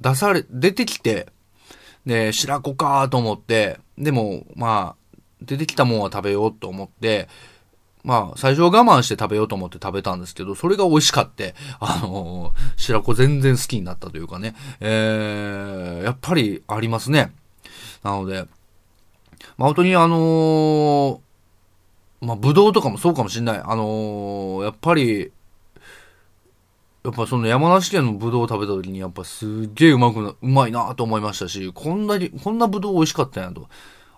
[0.00, 1.28] 出され、出てきて、
[2.06, 7.28] で、白子かと思って、でも、まあ、出てきたもんは食べようと思って、
[8.04, 17.32] まあ、最初は我慢して食べようと思って食べたんですけど、それが美味しかって、あの白子全然好きになったというかね、えー、やっぱりありますね。
[18.02, 18.46] なので、
[19.56, 23.58] まあ本当にあのーまあ、ぶどうとかもそうかもしれない。
[23.58, 25.32] あのーやっぱり、
[27.04, 33.68] やっぱその山梨県のぶどうを食べた時にやっぱすっげえうまくな、うまいなと思いましたし、こんなに、こんなぶどう美味しかったんやと。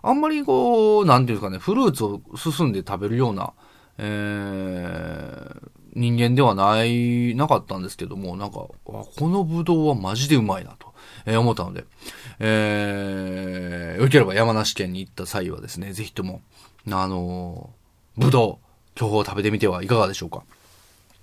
[0.02, 3.52] あんまりこう、なんていうんですかね、フルーツを進んで食べるような、
[3.98, 10.92] えー、人間ではない、なかったんですけども、なんか、このぶどうはマジでうまいなと、
[11.24, 11.84] えー思ったので、
[12.38, 16.42] えー、よければ山梨県に行った際はですね、ぜひとも、
[16.90, 20.42] あのーぶどう、巨峰を食べてみてはいかがでしょうか。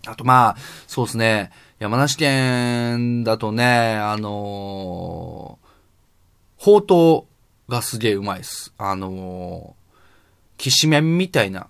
[0.06, 0.56] あとまあ、
[0.88, 5.64] そうですね、山梨県だとね、あのー
[6.58, 7.28] ほうと
[7.68, 8.74] うがすげえうまいです。
[8.78, 9.84] あのー
[10.58, 11.68] きしめんみたいな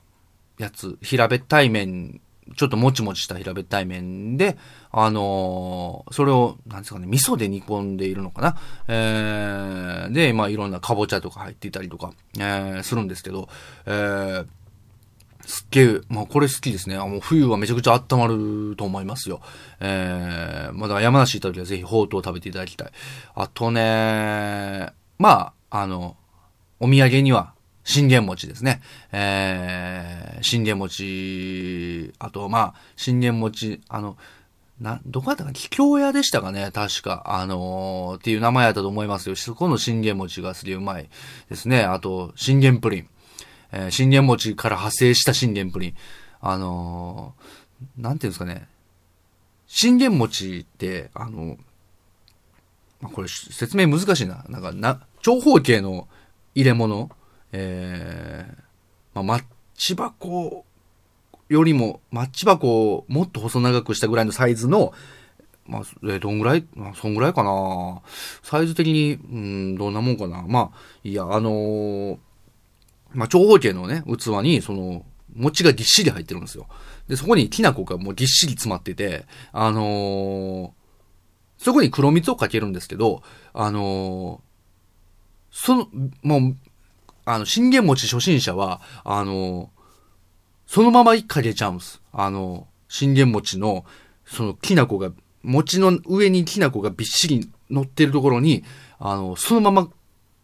[0.63, 2.21] やつ、平べったい麺、
[2.55, 4.57] ちょっともちもちした平べったい麺で、
[4.91, 8.57] あのーそれを、なんですかね、味噌で煮込んでいるのかな？
[8.87, 13.49] えー、で、まあいろんなかぼちゃとか入っていたりとか、えー、するんですけど、
[13.85, 14.45] えー、
[15.45, 16.95] すっげえ、まあこれ好きですね。
[16.95, 19.41] あもう冬はめちゃくちゃ温まると思いますよ。
[19.79, 22.91] えー、まあだ山梨行った時はぜひほうとうを食べていただきたい。
[23.35, 26.17] あとね、まあ、あの、
[26.79, 27.52] お土産には、
[27.83, 28.81] 信玄餅ですね。
[29.11, 34.17] えー、信玄餅、あと、まあ、信玄餅、あの、
[34.79, 35.53] な、どこだったかな？
[35.53, 36.71] 桔梗屋でしたかね？
[36.73, 37.23] 確か。
[37.27, 39.35] あのーっていう名前だったと思いますよ。
[39.35, 41.09] そこの信玄餅がすげえうまい
[41.49, 41.83] ですね。
[41.83, 43.07] あと、信玄プリン。
[43.71, 45.95] えー信玄餅から派生した信玄プリン。
[46.41, 48.67] あのーなんていうんですかね？
[49.67, 51.57] 信玄餅って、あの、
[52.99, 54.43] まあこれ説明難しいな。
[54.49, 56.07] なんか、な、長方形の
[56.55, 57.11] 入れ物。
[57.53, 58.55] えー、
[59.13, 59.43] まあ、マッ
[59.75, 60.65] チ箱
[61.49, 64.93] よりも、マッチ箱をもっと細長くしたぐらいのサイズの、
[65.65, 68.01] まあ、えーどんぐらい、まあ、そんぐらいかな。
[68.41, 70.43] サイズ的に、うん、どんなもんかな。
[70.47, 72.17] まあ、いや、あのー
[73.13, 76.67] まあ、長方形のね、器に、その、餅がぎっしり入ってるんですよ。
[77.07, 80.71] で、そこにきな粉がもうぎっしり詰まってて、あのー
[81.59, 84.53] そこに黒蜜をかけるんですけど、あのー
[85.51, 85.87] その、
[86.23, 86.57] もう、
[87.25, 89.69] あの、信玄餅初心者は、あの、
[90.67, 92.01] そのままかけちゃうんです。
[92.11, 93.85] あの、信玄餅の、
[94.25, 95.11] その、きな粉が、
[95.43, 98.63] 餅の上にきな粉がびっしり乗ってるところに、
[98.99, 99.89] あの、そのまま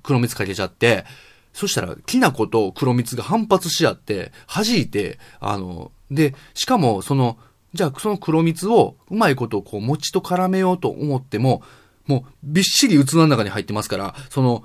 [0.04, 1.06] 黒蜜かけちゃって、
[1.54, 7.38] そしたら、きな粉と黒蜜が反発し合って、弾いて、あの、で、しかも、その、
[7.74, 11.62] じゃあ、その黒蜜を、うまいことを、こう、餅と絡めようと思っても、
[12.08, 14.63] もう、びっしり器の中に入ってますから、その、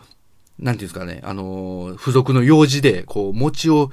[0.59, 3.91] なんていうんですかね、あの付属の用紙で、こう、餅を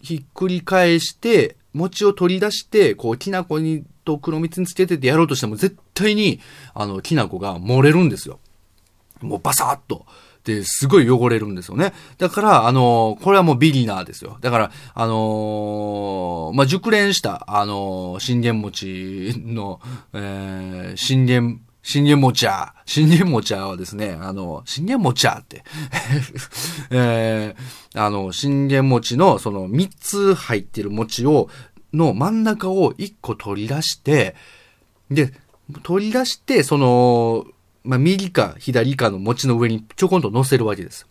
[0.00, 6.40] ひっくり返して、餅を取り出して、こう、きな粉に、と黒蜜につけててやろうとしても、絶対に、
[6.74, 8.38] あの、きな粉が漏れるんですよ。
[9.20, 10.06] もうバサーッと。
[10.44, 11.92] で、すごい汚れるんですよね。
[12.18, 14.38] だから、あのーこれはもうビギナーですよ。
[14.40, 19.80] だから、あのーまあ、熟練した、あのー信玄餅の、
[20.14, 22.74] えー、信玄、信玄餅屋。
[22.84, 25.62] 信玄餅屋はですね、あの、信玄餅屋って、
[26.90, 31.48] えー、あの、信玄餅の、その、3つ入ってる餅を、
[31.92, 34.34] の真ん中を1個取り出して、
[35.12, 35.32] で、
[35.84, 37.46] 取り出して、その、
[37.84, 41.06] まあ、右か左かの餅の上にちょこんと乗せるわけです。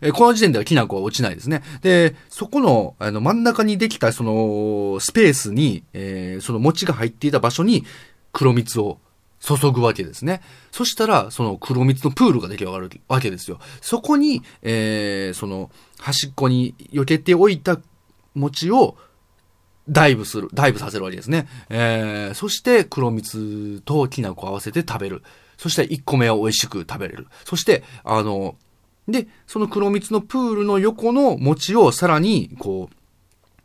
[0.00, 1.64] えこの時点ではきな粉は落ちないですね。
[1.82, 7.84] で、そこの、あの、真ん中にできた、その、スペースに、えーその餅が入っていた場所に、
[8.32, 9.00] 黒蜜を
[9.42, 10.40] 注ぐわけですね。
[10.70, 13.58] そしたら、その黒蜜のプールが出来上がるわけですよ。
[13.80, 17.80] そこに、えー、その端っこに避けておいた
[18.34, 18.96] 餅を
[19.88, 21.48] ダイブする、ダイブさせるわけですね。
[21.70, 25.22] えー、そして黒蜜ときな粉を合わせて食べる。
[25.58, 27.26] そして1個目を美味しく食べれる。
[27.44, 28.56] そして、あの、
[29.08, 32.96] で、その黒蜜のプールの横の餅をさらに、こう、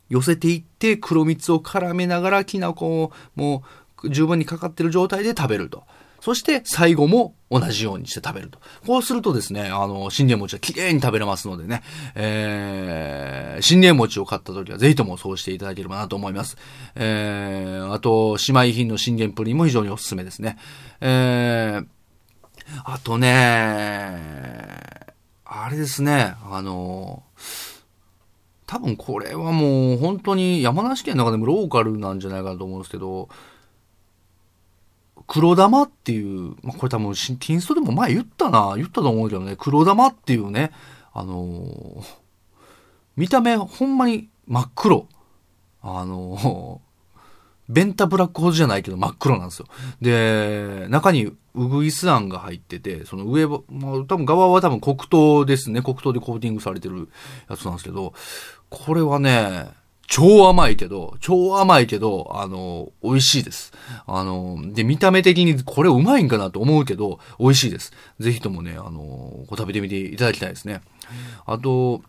[0.09, 5.83] 寄せていって黒蜜を絡めながらきな粉をもう十分にかかってる状態で食べると。
[6.19, 8.59] そして最後も同じようにして食べると。
[8.85, 11.83] こうするとですね、あの、信玄餅は綺麗に食べれますのでね、
[12.15, 16.57] えー、信玄餅を買った時はぜひともそうしていただければなと思います。
[16.95, 20.57] えー、あと、姉妹品の信玄プリンも非常におすすめですね。
[21.01, 21.85] えー、
[22.83, 24.17] あとね、
[25.45, 27.23] あれですね、あの、
[28.65, 33.29] 多分これはもう本当に山梨県の中でもローカルなんじゃないかなと思うんですけど、
[35.27, 40.71] 黒玉っていう、まあ、これ多分、ティンストでも前言ったな、言ったと思うけどね、黒玉っていうね、
[41.13, 42.03] あのー、
[43.17, 45.07] 見た目ほんまに真っ黒。
[45.81, 46.87] あのー、
[47.69, 49.67] ベンタブラックホールじゃないけど真っ黒なんですよ。
[50.01, 53.59] で、中にウグイスあんが入ってて、その上、まあ、
[54.07, 55.81] 多分側は多分黒糖ですね。
[55.81, 57.09] 黒糖でコーティングされてる
[57.49, 58.13] やつなんですけど、
[58.69, 59.67] これはね、
[60.07, 63.73] 超甘いけど、超甘いけど、あの、美味しいです。
[64.05, 67.91] あの、で、見た目的にこれうまいんかなと思うけど、美味しいです。
[68.19, 70.81] ぜひともね、あの、ご食べてみていただきたいですね。
[71.45, 72.01] あと、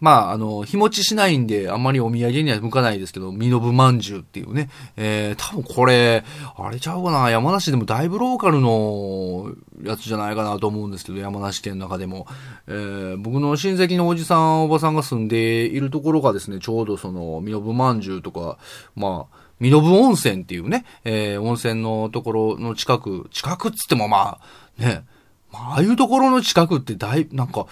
[0.00, 4.68] まあ、あの、日持ちしないんで、あんまりお土産には向かないですけど、ミノブまんじゅうっていうね。
[4.96, 6.24] えー、多分これ、
[6.56, 12.26] あれちゃうかな、山梨でもだいぶローカルのやつじゃないかなと思うんですけど、山梨県の中でも。
[12.66, 18.58] えー、僕の親戚のおじさん、おばさんが住んでいるところがですね、ちょうどその、ミノブまんじゅうとか、
[18.94, 24.38] まあ、ミノブ温泉っていうね、えー、温泉のところの近く、近くっつってもま
[24.78, 25.04] あ、ね、
[25.50, 27.66] まあ、ああいうところの近くってだい、なんか、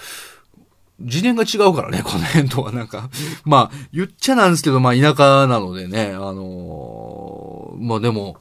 [1.08, 3.10] 次元が違うからね、この辺とはなんか、
[3.44, 8.36] まあ、言っちゃなんですけど、まあ、田舎なのでね、あのー、まあでも、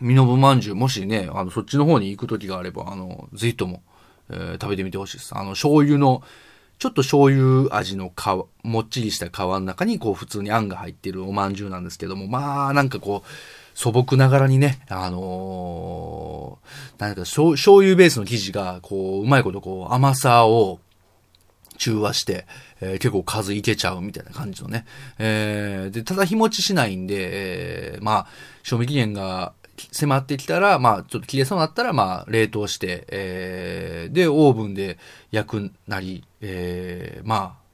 [0.00, 3.82] ミノブまんじゅう、もしね、あの、そっちの方に行く時があれば、あの、ぜひとも、
[4.28, 5.34] えー、食べてみてほしいです。
[5.34, 6.22] あの、醤油の、
[6.78, 13.28] ちょっと醤油味の皮、もっちりした皮の中に、こう、普通にあんが入ってるおまんじゅうなんですけども、まあ、なんかこう、
[13.74, 20.80] 素朴ながらにね、あのー、なんか醤油ベースの生地が、こう、うまいことこう、甘さを、
[21.78, 22.46] 中和して、
[22.80, 24.86] えー、結構数いけちゃうみたいな感じのね。
[25.18, 28.26] えー、で、ただ日持ちしないんで、えー、まあ、
[28.62, 29.52] 賞味期限が
[29.92, 34.98] 迫ってきたら、まあ、ちょっと切れそうになったら、まあ、冷凍して、えー、で、オーブンで
[35.30, 37.64] 焼くなり、えー、まあ、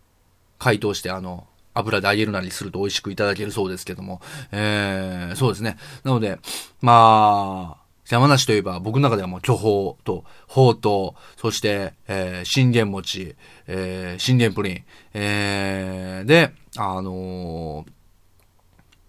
[0.59, 4.21] 解凍して、あの、油で揚げるなりすると美味しくいただけるそうですけども、
[4.51, 5.77] えー、そうですね。
[6.05, 6.39] なので、
[6.81, 7.80] まあ、
[8.11, 13.37] 山梨といえば僕の中ではもう巨峰と、宝刀、そして、えー、信玄餅、
[13.67, 14.85] えー、信玄プリン、
[15.15, 17.91] えー、で、あのー、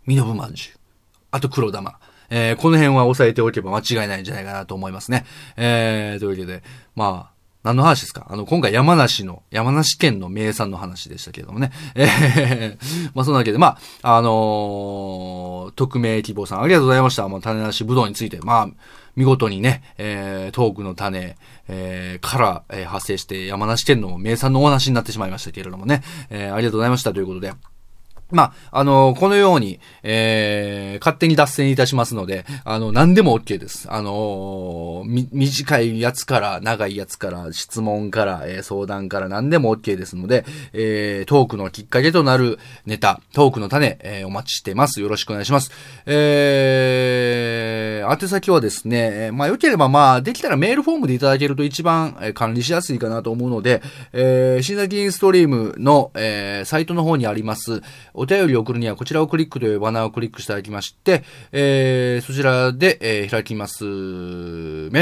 [0.05, 0.77] ミノブまんじゅう、
[1.31, 1.99] あと黒玉。
[2.33, 5.25] えー、この辺は押さえておけば間違いないんじゃないかなと思いますね。
[5.57, 6.63] えー、というわけで、
[6.95, 7.30] まあ、
[7.63, 8.25] 何の話ですか？
[8.29, 11.71] あの、今回山梨の、山梨県の名産の話でしたけれどもね。
[11.95, 12.77] えー、
[13.13, 17.27] まあそんなわけで、まあ、あのー、匿名希望さんありがとうございました。
[17.27, 18.67] まあ、種なしぶどうについて、まあ、
[19.15, 21.35] 見事にね、えー、トークの種、
[21.67, 26.01] えー、から、えー、発生して山梨県の名産のお話になってしまいましたけれどもね。
[26.29, 27.53] えー、ありがとうございましたということで。
[28.31, 33.87] まあ、あの、このように、えー、勝手に脱線いたしますので、あの、何でも OK です。
[33.91, 45.01] あのみ、短いやつから、長いやつから、質問から、えー、相談から何でも OK ですので、えー、トークのきっかけとなるネタ、トークの種、えー、お待ちしてます。
[45.01, 45.71] よろしくお願いします。
[46.05, 53.81] えー、宛先はですね、まあ、良ければまあ、できたらメールフォームでいただけると一番、えー、管理しやすいかなと思うので、
[54.13, 57.81] えー、新崎インストリームの、えー、サイトの方にあります、
[58.21, 63.89] お便りを送るにはこちらをクリックというバナーをクリックしていただきまして、えー、そちらで、えー、開きます、メ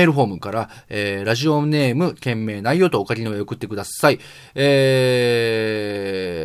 [0.03, 4.19] ールフォームから、えー、ラジオネーム、件名、内容とお書きの上送ってください。
[4.55, 5.67] え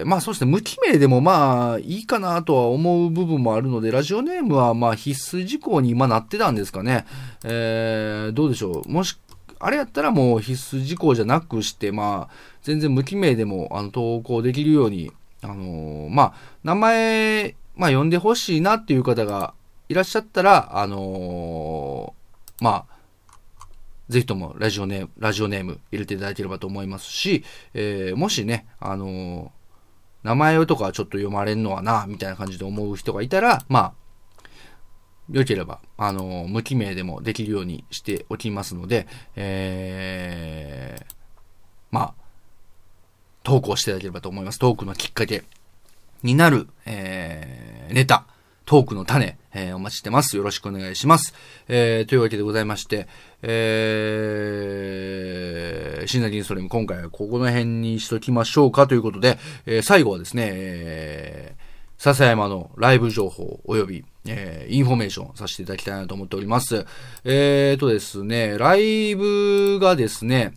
[0.05, 7.07] ー、まあそうですね、無記名でもまあいいかなとは思う部分もあるので、ラジオネームはまあ必須事項に今なってたんですかね。
[7.45, 8.91] えー、どうでしょう。
[8.91, 9.16] もし、
[9.61, 15.12] あれやったらもう必須事項じゃなくして、まあ、全然無記名でも、あの、投稿できるように、
[15.45, 16.35] あのー、まあ、
[16.65, 19.55] 名前、まあ、呼んでほしいなっていう方が
[19.89, 22.95] いらっしゃったら、あのー、まあ、
[24.09, 29.51] ぜひともラジオネーム、ラジオネーム入れていただければと思いますし、えー、もしね、あのー、
[30.23, 33.95] 名前とかちょっと読まれんのはな、みたいな感じで思う人がいたら、まあ、
[35.31, 41.05] 良ければ、あの、無記名でもできるようにしておきますので、えー、
[41.91, 42.24] まあ、
[43.45, 44.59] 投稿していただければと思います。
[44.59, 45.45] トークのきっかけ
[46.25, 48.25] になる、えー、ネタ、
[48.65, 50.37] トークの種、えー、お待ちしてます。
[50.37, 51.35] よろしくお願いします。
[51.69, 53.07] えー、というわけでございまして、
[53.43, 61.63] えー、シンナリンストリーム、今回はここの辺にしときましょうかということで、えー、最後はですね、えー、
[62.03, 66.87] 笹山のライブ情報及び、えー、インフォメーションさせていただきたいなと思っております。
[67.25, 70.55] えーとですね、ライブがですね、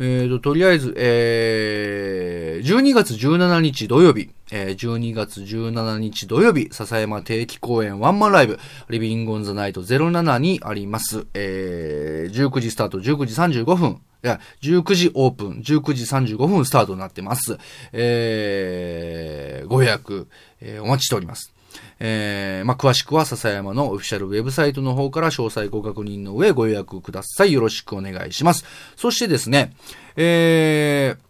[0.00, 11.26] えーと、とりあえず、えー、12月17日土曜日、えー、12月17日土曜日、笹山定期公演ワンマンライブ、 Living on the Night 07にあります。
[11.34, 17.58] えー、19時スタート、19時35分、いや、19時オープン、19時35分スタートになってます。
[17.92, 20.28] えー、ご予約、
[20.60, 21.52] えー、お待ちしております。
[22.00, 27.52] えー、まあ、詳しくは笹山のオフィシャルウェブサイトの方から詳細ご確認の上ご予約ください。
[27.52, 28.64] よろしくお願いします。
[28.96, 29.74] そしてですね、
[30.16, 31.20] えー、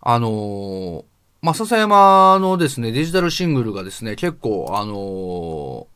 [0.00, 1.04] あのー、
[1.42, 5.86] まあ、笹山のですね、デジタルシングルがですね、結構、あの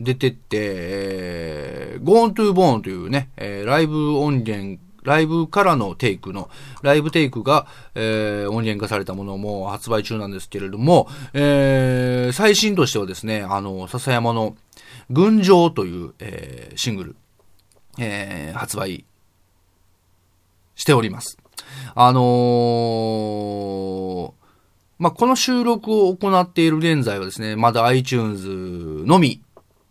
[0.00, 6.50] ー、出てって、えー、Gone to Bone というね、えー、ライブ音源ライブからのテイクの、
[6.82, 14.56] ライブテイクが、えー、音源化されたものも発売中なんですけれども、えー、最新としてはですね、あの、笹山の、
[15.10, 17.16] 群青という、えー、シングル、
[17.98, 19.04] えー、発売
[20.74, 21.38] しております。
[21.94, 24.32] あのー、
[24.98, 29.42] まあ、この収録を行っている現在はですね、まだ iTunes のみ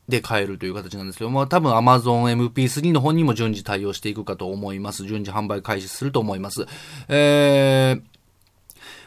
[0.07, 5.05] で買えるという形なんですけども、多分 Amazon MP3 の方にも順次対応していくかと思います。
[5.05, 6.65] 順次販売開始すると思います。
[7.07, 8.01] えー、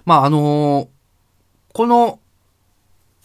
[0.05, 0.89] まあ、あのー、
[1.75, 2.21] この、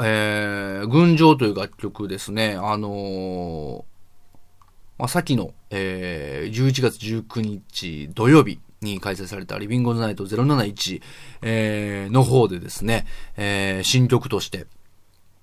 [0.04, 3.86] えー、群青という楽曲ですね、あの、
[4.98, 11.02] まあ、さっきの、えー、11月19日土曜日に開催されたリビングオンナイト071、
[11.42, 13.06] えー、の方でですね、
[13.38, 14.68] えー、新曲として、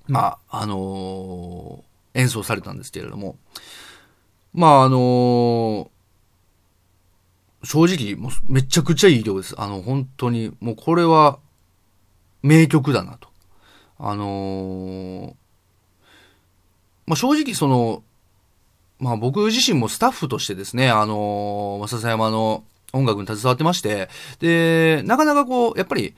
[0.06, 3.36] まあ、あの演奏されたんですけれども、
[4.52, 9.54] まああのー、正直、もうめちゃくちゃいい曲です。
[9.58, 11.38] あの、本当に、もうこれは
[12.42, 13.28] 名曲だなと。
[13.98, 15.34] あのー、
[17.06, 18.02] まあ正直その、
[18.98, 26.14] まあ僕自身もスタッフとしてですね、あのー、笹山の音楽に携わってまして、で、なかなかこう、やっぱり、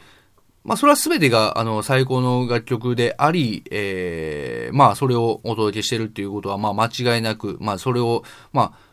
[0.62, 8.90] まあ、それは全てが、あの、最高の楽曲であり、ええー、まあ、それをお届けしてるっていうことは、まあ、間違いなく、まあ、それを、まあ、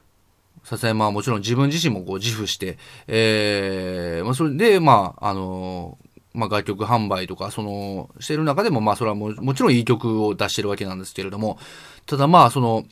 [0.64, 5.98] 笹山はもちろん自分自身もこう自負して、ええー、まあ、それで、まあ、あの、
[6.34, 11.60] まあ、楽曲販売とか、その、してる中でも、まあ、それはももちろんいい曲を出してるわけなんですけれども、
[12.06, 12.86] ただまあ、その、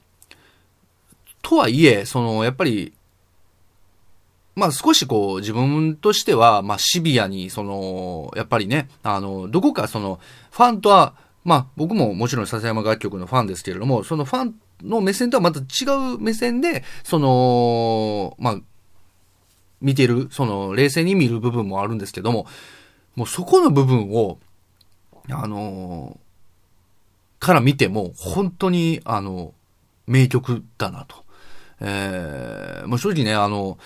[1.42, 2.94] とはいえ、その、やっぱり、
[4.56, 10.20] まあ少しこう自分としては、まあシビアに、その、やっぱりね、あの、どこかその、
[10.52, 18.60] ファンとは、まあ僕ももちろん笹山楽曲のファンですけれども、そのファンの目線とはまた違う目線で、その、まあ、
[19.82, 22.48] 見てる、その、冷静に見る部分もあるんですけども、
[23.16, 24.40] もうそこの部分を、
[25.30, 26.20] あの
[27.40, 29.54] から見ても、本当に、あの、
[30.08, 31.26] 名曲だなと。
[31.82, 33.78] えー、もう正直ね、あの、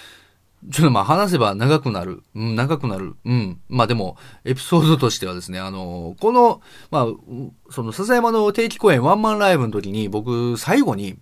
[0.72, 2.24] ちょっとまあ話せば長くなる。
[2.36, 3.16] うん、長くなる。
[3.26, 3.62] うん。
[3.70, 7.08] まあでも、エピソードとしてはですね、あの、この、まあ、
[7.72, 11.18] その笹山の定期公演ワンマンライブの時に僕、最後に、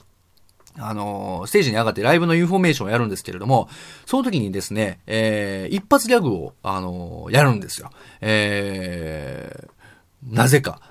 [0.80, 3.70] あの、ステージに上がってライブのインフォメーションをやるんですけれども、
[4.06, 7.90] その時にですね、えー、一発ギャグを、あの、やるんですよ。
[8.22, 9.70] えー、
[10.30, 10.82] なぜか。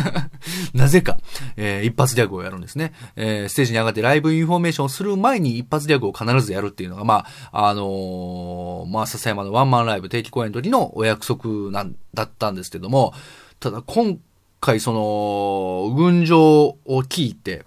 [0.74, 1.18] なぜか、
[1.56, 2.92] えー、一発ギャグをやるんですね。
[3.16, 13.14] えー、ステージに上がってライブインフォメーションをする前に一発ギャグを必ずやるっていうのが、まあ、あのー、まあ、笹山のワンマンライブ定期公演の時のお約束なん、だったんですけども、
[13.60, 14.18] ただ今
[14.60, 17.64] 回その、群青を聞いて、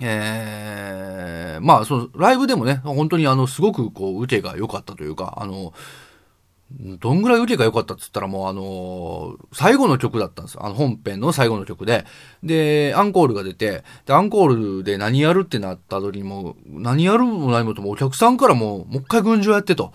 [0.00, 5.72] えー、まあ、その、ライブでもね、本当にあの、すごくこう、受けが良かったというか、あの、
[6.70, 10.66] どんぐらい受けが良かったっつったらもうあの、最後の曲だったんですよ。
[10.66, 12.04] あの本編の最後の曲で。
[12.42, 19.94] で、アンコールが出て、で、アンコールで何やるってなった時にも何やるも何もともお客さんからもうもう一回群青やってと。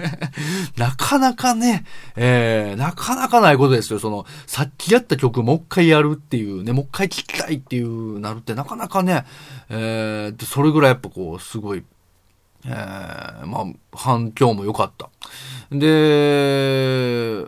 [0.76, 1.84] なかなかね、
[2.14, 3.98] えー、なかなかないことですよ。
[3.98, 9.24] その、さっきやった曲もう一回やるっていうね、もう一回聴きたいっていうなるってなかなかね、
[9.70, 11.82] えー、それぐらいやっぱこう、すごい、
[12.66, 13.64] えー、まあ、
[13.96, 15.08] 反響も良かった。
[15.70, 17.46] で、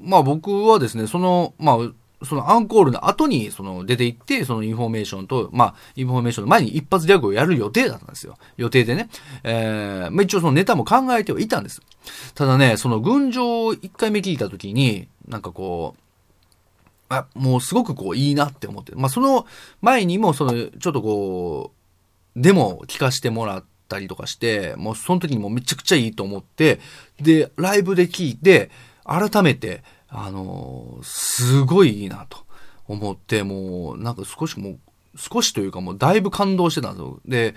[0.00, 1.76] まあ僕はですね、その、まあ、
[2.24, 8.36] そのアンコールの後に、その出て行って、そのインフォメーションと、まあ、インフォメーションの前に一発ギャグをやる予定だったんですよ。
[8.56, 9.08] 予定でね。
[9.42, 11.82] えー、まあ一応そのネタも考えてはいたんです。
[12.34, 16.00] ただね、その群青を一回目聞いたときに、なんかこう、
[17.08, 18.92] あ、もうすごくこういいなって思って。
[18.94, 19.46] まあその
[19.82, 21.72] 前にも、その、ちょっとこ
[22.36, 23.64] う、デモを聞かせてもらっ
[23.94, 26.80] たりとかして、もうその時にもうめちゃくちゃいいと思って、
[27.20, 28.70] で、ライブで聞いて、
[29.04, 32.38] 改めて、あのーすごいいいなと
[32.88, 34.78] 思って、もう、なんか少しもう、
[35.16, 37.20] 少しというかもうだいぶ感動してたんですよ。
[37.26, 37.54] で、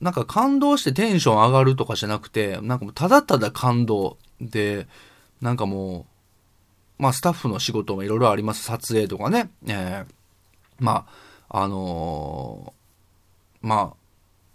[0.00, 4.86] なんか感動してテンション上がるとかじゃなくて、なんかもうただただ感動で、
[5.40, 6.06] なんかも
[6.98, 8.64] う、まあスタッフの仕事もいろいろあります。
[8.64, 9.50] 撮影とかね。
[9.66, 10.12] えー
[10.78, 11.06] ま
[11.48, 14.01] あ、あのーまあ、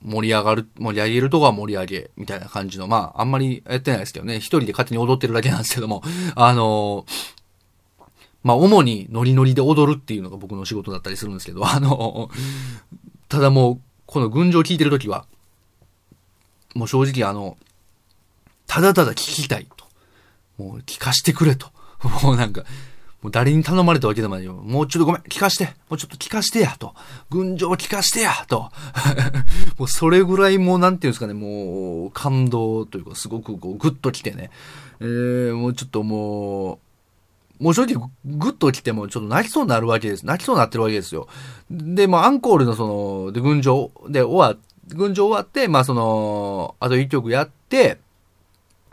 [0.03, 6.03] 盛り上がる、盛り上げるとこは盛り上げ、みたいな感じの、まあ、あんまりやってないですけどね、一人で勝手に踊ってるだけなんですけども、
[6.35, 7.05] あの
[8.43, 12.29] まあ、主にノリノリで踊るっていうのが僕の仕事だったりするんですけど、 あの
[13.29, 15.25] ただもう、この群青聞いてるときは、
[16.75, 17.57] もう正直あの、
[18.67, 19.85] ただただ聞きたいと。
[20.57, 21.67] もう聞かしてくれと。
[22.23, 22.63] もうなんか、
[23.21, 24.53] もう誰に頼まれたわけでもないよ。
[24.53, 25.65] もうちょっとごめん、聞かして。
[25.89, 26.93] もうちょっと聞かしてや、と。
[27.31, 28.69] 群青聞かしてや、と。
[29.79, 34.51] もうそれぐらいもうなんていうんですかね、もう感動というか、すごくこう、グッと来てね。
[34.99, 36.79] えー、もうちょっとも
[37.59, 40.25] う、もう正直、グッと来てもちょっと泣きそうになるわけです。
[40.25, 41.27] 泣きそうになってるわけですよ。
[41.71, 44.57] で、もうアンコールのその、で、群青で終わっ、
[44.95, 47.99] 群青終わって、まあその、あと一曲やって、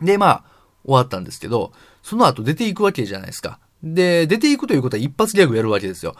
[0.01, 0.43] で、まあ、
[0.83, 1.71] 終わったんですけど、
[2.01, 3.59] その後出ていくわけじゃないですか。
[3.85, 6.15] で、出ていくということは一発ギャグやるわけですよ。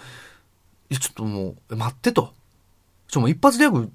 [0.92, 2.32] ちょっともう、待ってと。
[3.08, 3.92] ちょ、もう一発ギャグ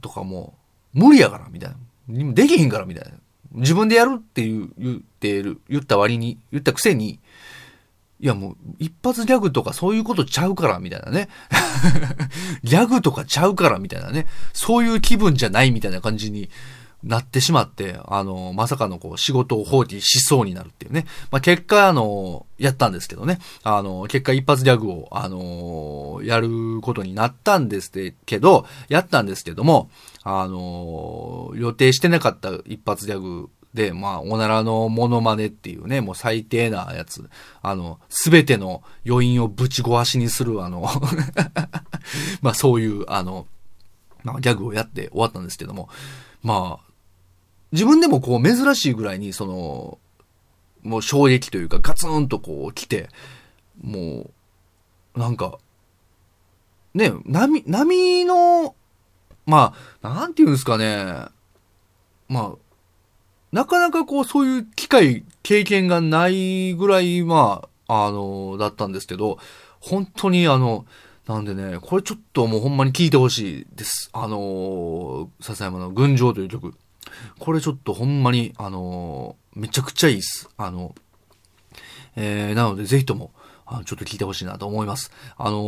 [0.00, 0.54] とかも
[0.94, 1.70] う、無理やから、みたい
[2.08, 2.32] な。
[2.32, 3.18] できひんから、みたいな。
[3.52, 7.18] 自分でやるって、言ってる、言った割に、言ったくせに、
[8.20, 11.28] いやもう、一発ギャグとかそういうことちゃうから、みたいなね。
[12.62, 14.26] ギャグとかちゃうから、みたいなね。
[14.52, 16.48] そういう気分じゃないみたいな感じに
[17.04, 21.06] なってしまって、あの、まさかのこう、仕事を放棄しそうになるっていうね。
[21.30, 23.38] まあ、結果、あの、やったんですけどね。
[23.62, 27.92] あの、結果一発ギャグを、あの、やることになったんです
[28.26, 29.90] けど、やったんですけども、
[30.24, 37.30] あの、予定してなかった一発ギャグで、まあ、おならのモノマネっていうね、もう最低なやつ。
[37.62, 40.90] あの、すべての余韻をぶち壊しにする、あの、
[42.42, 43.46] まあそういう、あの、
[44.24, 45.88] まあギャグをやって終わったんですけども、
[46.42, 46.87] まあ、
[47.72, 49.98] 自分でもこう珍しいぐらいに、その、
[50.82, 53.08] もう衝撃というかガツンとこう来て、
[53.82, 54.30] も
[55.16, 55.58] う、なんか、
[56.94, 58.74] ね、波、波の、
[59.46, 61.26] まあ、なんていうんですかね、
[62.28, 62.56] まあ、
[63.52, 69.38] なかなかこう、そういう機会、経験がないぐらい、まあ、あの、だったんですけど、
[69.80, 70.86] 本当にあの、
[71.26, 74.10] なんでね、これちょっともうほんまに聞いてほしいです。
[74.12, 76.74] あの、笹山の群青という曲。
[77.38, 80.48] これちょっとほんまに、あの、めちゃくちゃいいです。
[80.56, 80.94] あの、
[82.16, 83.32] えー、なのでぜひとも、
[83.70, 85.12] あちょっと聞いてほしいなと思います。
[85.36, 85.58] あの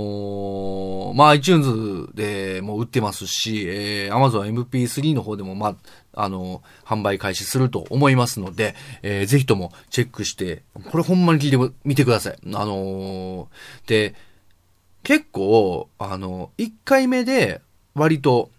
[1.13, 5.77] ーまあ、iTunes でも売ってますし、えー、Amazon MP3 の方でも、ま
[6.15, 12.39] あ、あの販売開始すると思いますので、えー、ぜひともチェックして、これほんまに聞いてみてください。
[12.55, 14.15] あのーで、
[15.03, 17.61] 結構、あの、1回目で
[17.95, 18.51] 割と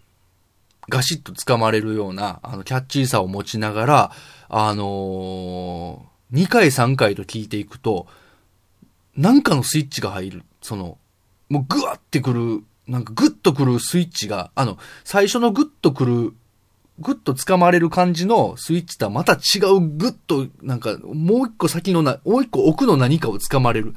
[0.88, 4.12] ガシッと掴まれるような、あの、キャッチーさを持ちながら、
[4.48, 8.06] あのー、2回3回と聞いていくと、
[9.16, 10.42] なんかのスイッチが入る。
[10.60, 10.98] その、
[11.48, 16.32] もうグワってくる、なんかグッとくるスイッチが、あの、最初のグッとくる、
[16.98, 23.94] グッと掴まれる感じのスイッチとはまた違うグッと、なんか、もう一個先のな、もう一個奥の何かを掴まれる。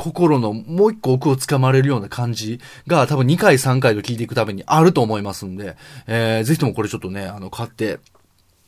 [0.00, 5.76] 心のもう一個奥を掴まれるような感じが多分2回3回と聞いていくためにあると思いますんで、
[6.06, 8.00] えー、ぜひともこれちょっとね、あの、買って、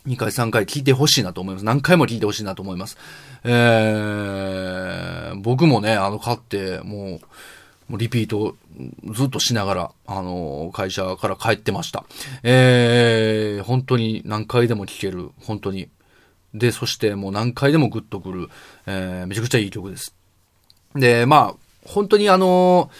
[0.07, 1.64] 2回3回聞いてほしいなと思います。
[1.64, 2.99] 何回も聞いてほしいなと思います。
[3.45, 7.20] えー、僕もね、あの、買って、も
[7.89, 8.57] う、もうリピート
[9.12, 12.05] ずっとしながら、あの、会社から帰ってました。
[12.43, 15.89] えー、本当に何回でも聴ける、本当に。
[16.53, 18.49] で、そしてもう何回でもグッとくる、
[18.87, 20.14] えー、めちゃくちゃいい曲です。
[20.95, 22.90] で、まあ、本当にあの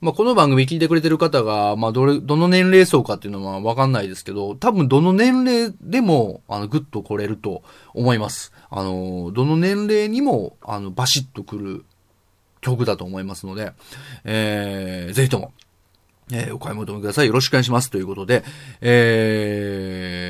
[0.00, 8.50] まあ、この番組聞いてくれてる方が、まあ、どれ、どの年齢層かっていうのはわかんないですけど、多分どの年齢でも、あの、ぐっと来れると思います。
[8.70, 11.84] あの、どの年齢にも、あの、バシッと来る
[12.62, 13.74] 曲だと思いますので、
[14.24, 15.52] えー、ぜひとも、
[16.32, 17.26] えー、お買い求めください。
[17.26, 17.90] よろしくお願いします。
[17.90, 18.42] ということで、
[18.80, 20.22] え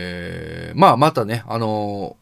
[0.75, 2.17] ー、まあ、またね、あの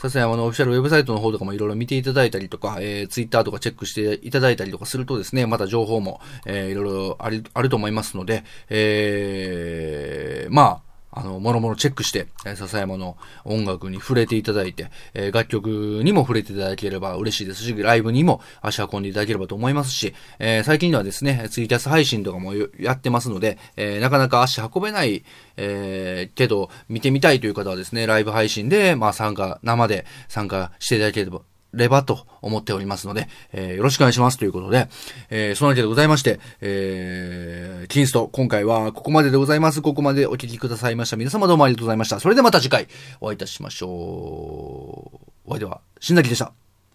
[0.00, 15.68] 笹山のオフィシャルウェブサイトの方とかもいろいろ見ていただいたりとか、えー、ツイッターとかチェックしていただいたりとかするとですね、また情報も、えー、いろいろある、あると思いますので、えー、まあ、あの、もろもろチェックして、えー、笹山の音楽に触れていただいて、えー、楽曲
[16.04, 25.24] にも触れていただければ嬉しいですし、ライブにも足運んでいただければと思いますし、えー、最近ではですね、ツイキャス配信とかもやってますので、えー、なかなか足運べない、
[25.56, 31.40] えー、けど、見てみたいという方はですね、ライブ配信で、まあ参加、生で参加していただければ
[31.72, 34.88] ればと思っておりますので、えー、よろしくお願いしますということで、
[35.30, 39.82] えー、そのわけでございまして、えー、キンスト、今回はここまででございます。
[39.82, 41.16] ここまでお聞きくださいました。
[41.16, 42.20] 皆様どうもありがとうございました。
[42.20, 42.88] それではまた次回
[43.20, 43.90] お会いいたしましょう。
[43.90, 46.52] お相手は、新崎でした。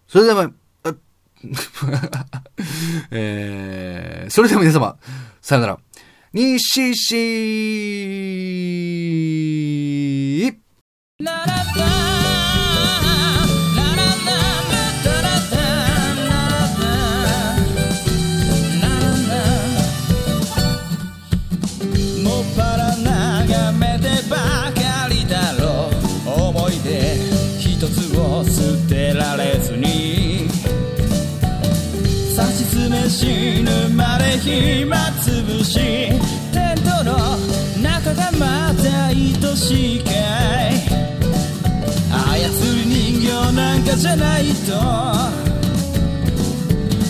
[0.08, 0.50] それでは、
[3.10, 4.96] えー、それでは皆様、
[5.40, 5.78] さよなら。
[6.32, 7.14] 西し
[11.18, 11.55] もっ
[33.08, 35.78] 死ぬまで暇つぶし。
[36.52, 37.38] テントの
[37.80, 39.16] 中がまた愛
[39.56, 40.14] しいかい。
[42.10, 44.72] 操る人形なんかじゃないと。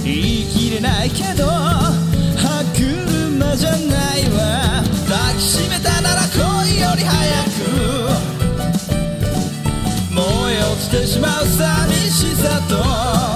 [0.04, 4.84] 言い切れないけど歯車じゃないわ。
[5.08, 7.58] 抱きしめたなら恋より早く。
[10.14, 13.35] 燃え落ちてしまう寂しさと。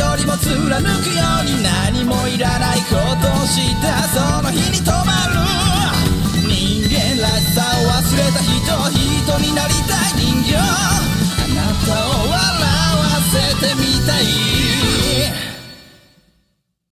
[0.00, 5.36] よりも貫くように何もいらないことをしたその日に止まる
[6.48, 8.56] 人間らしさを忘れた人
[8.96, 10.64] 人になりたい人形あ
[11.54, 14.24] なたを笑わせてみたい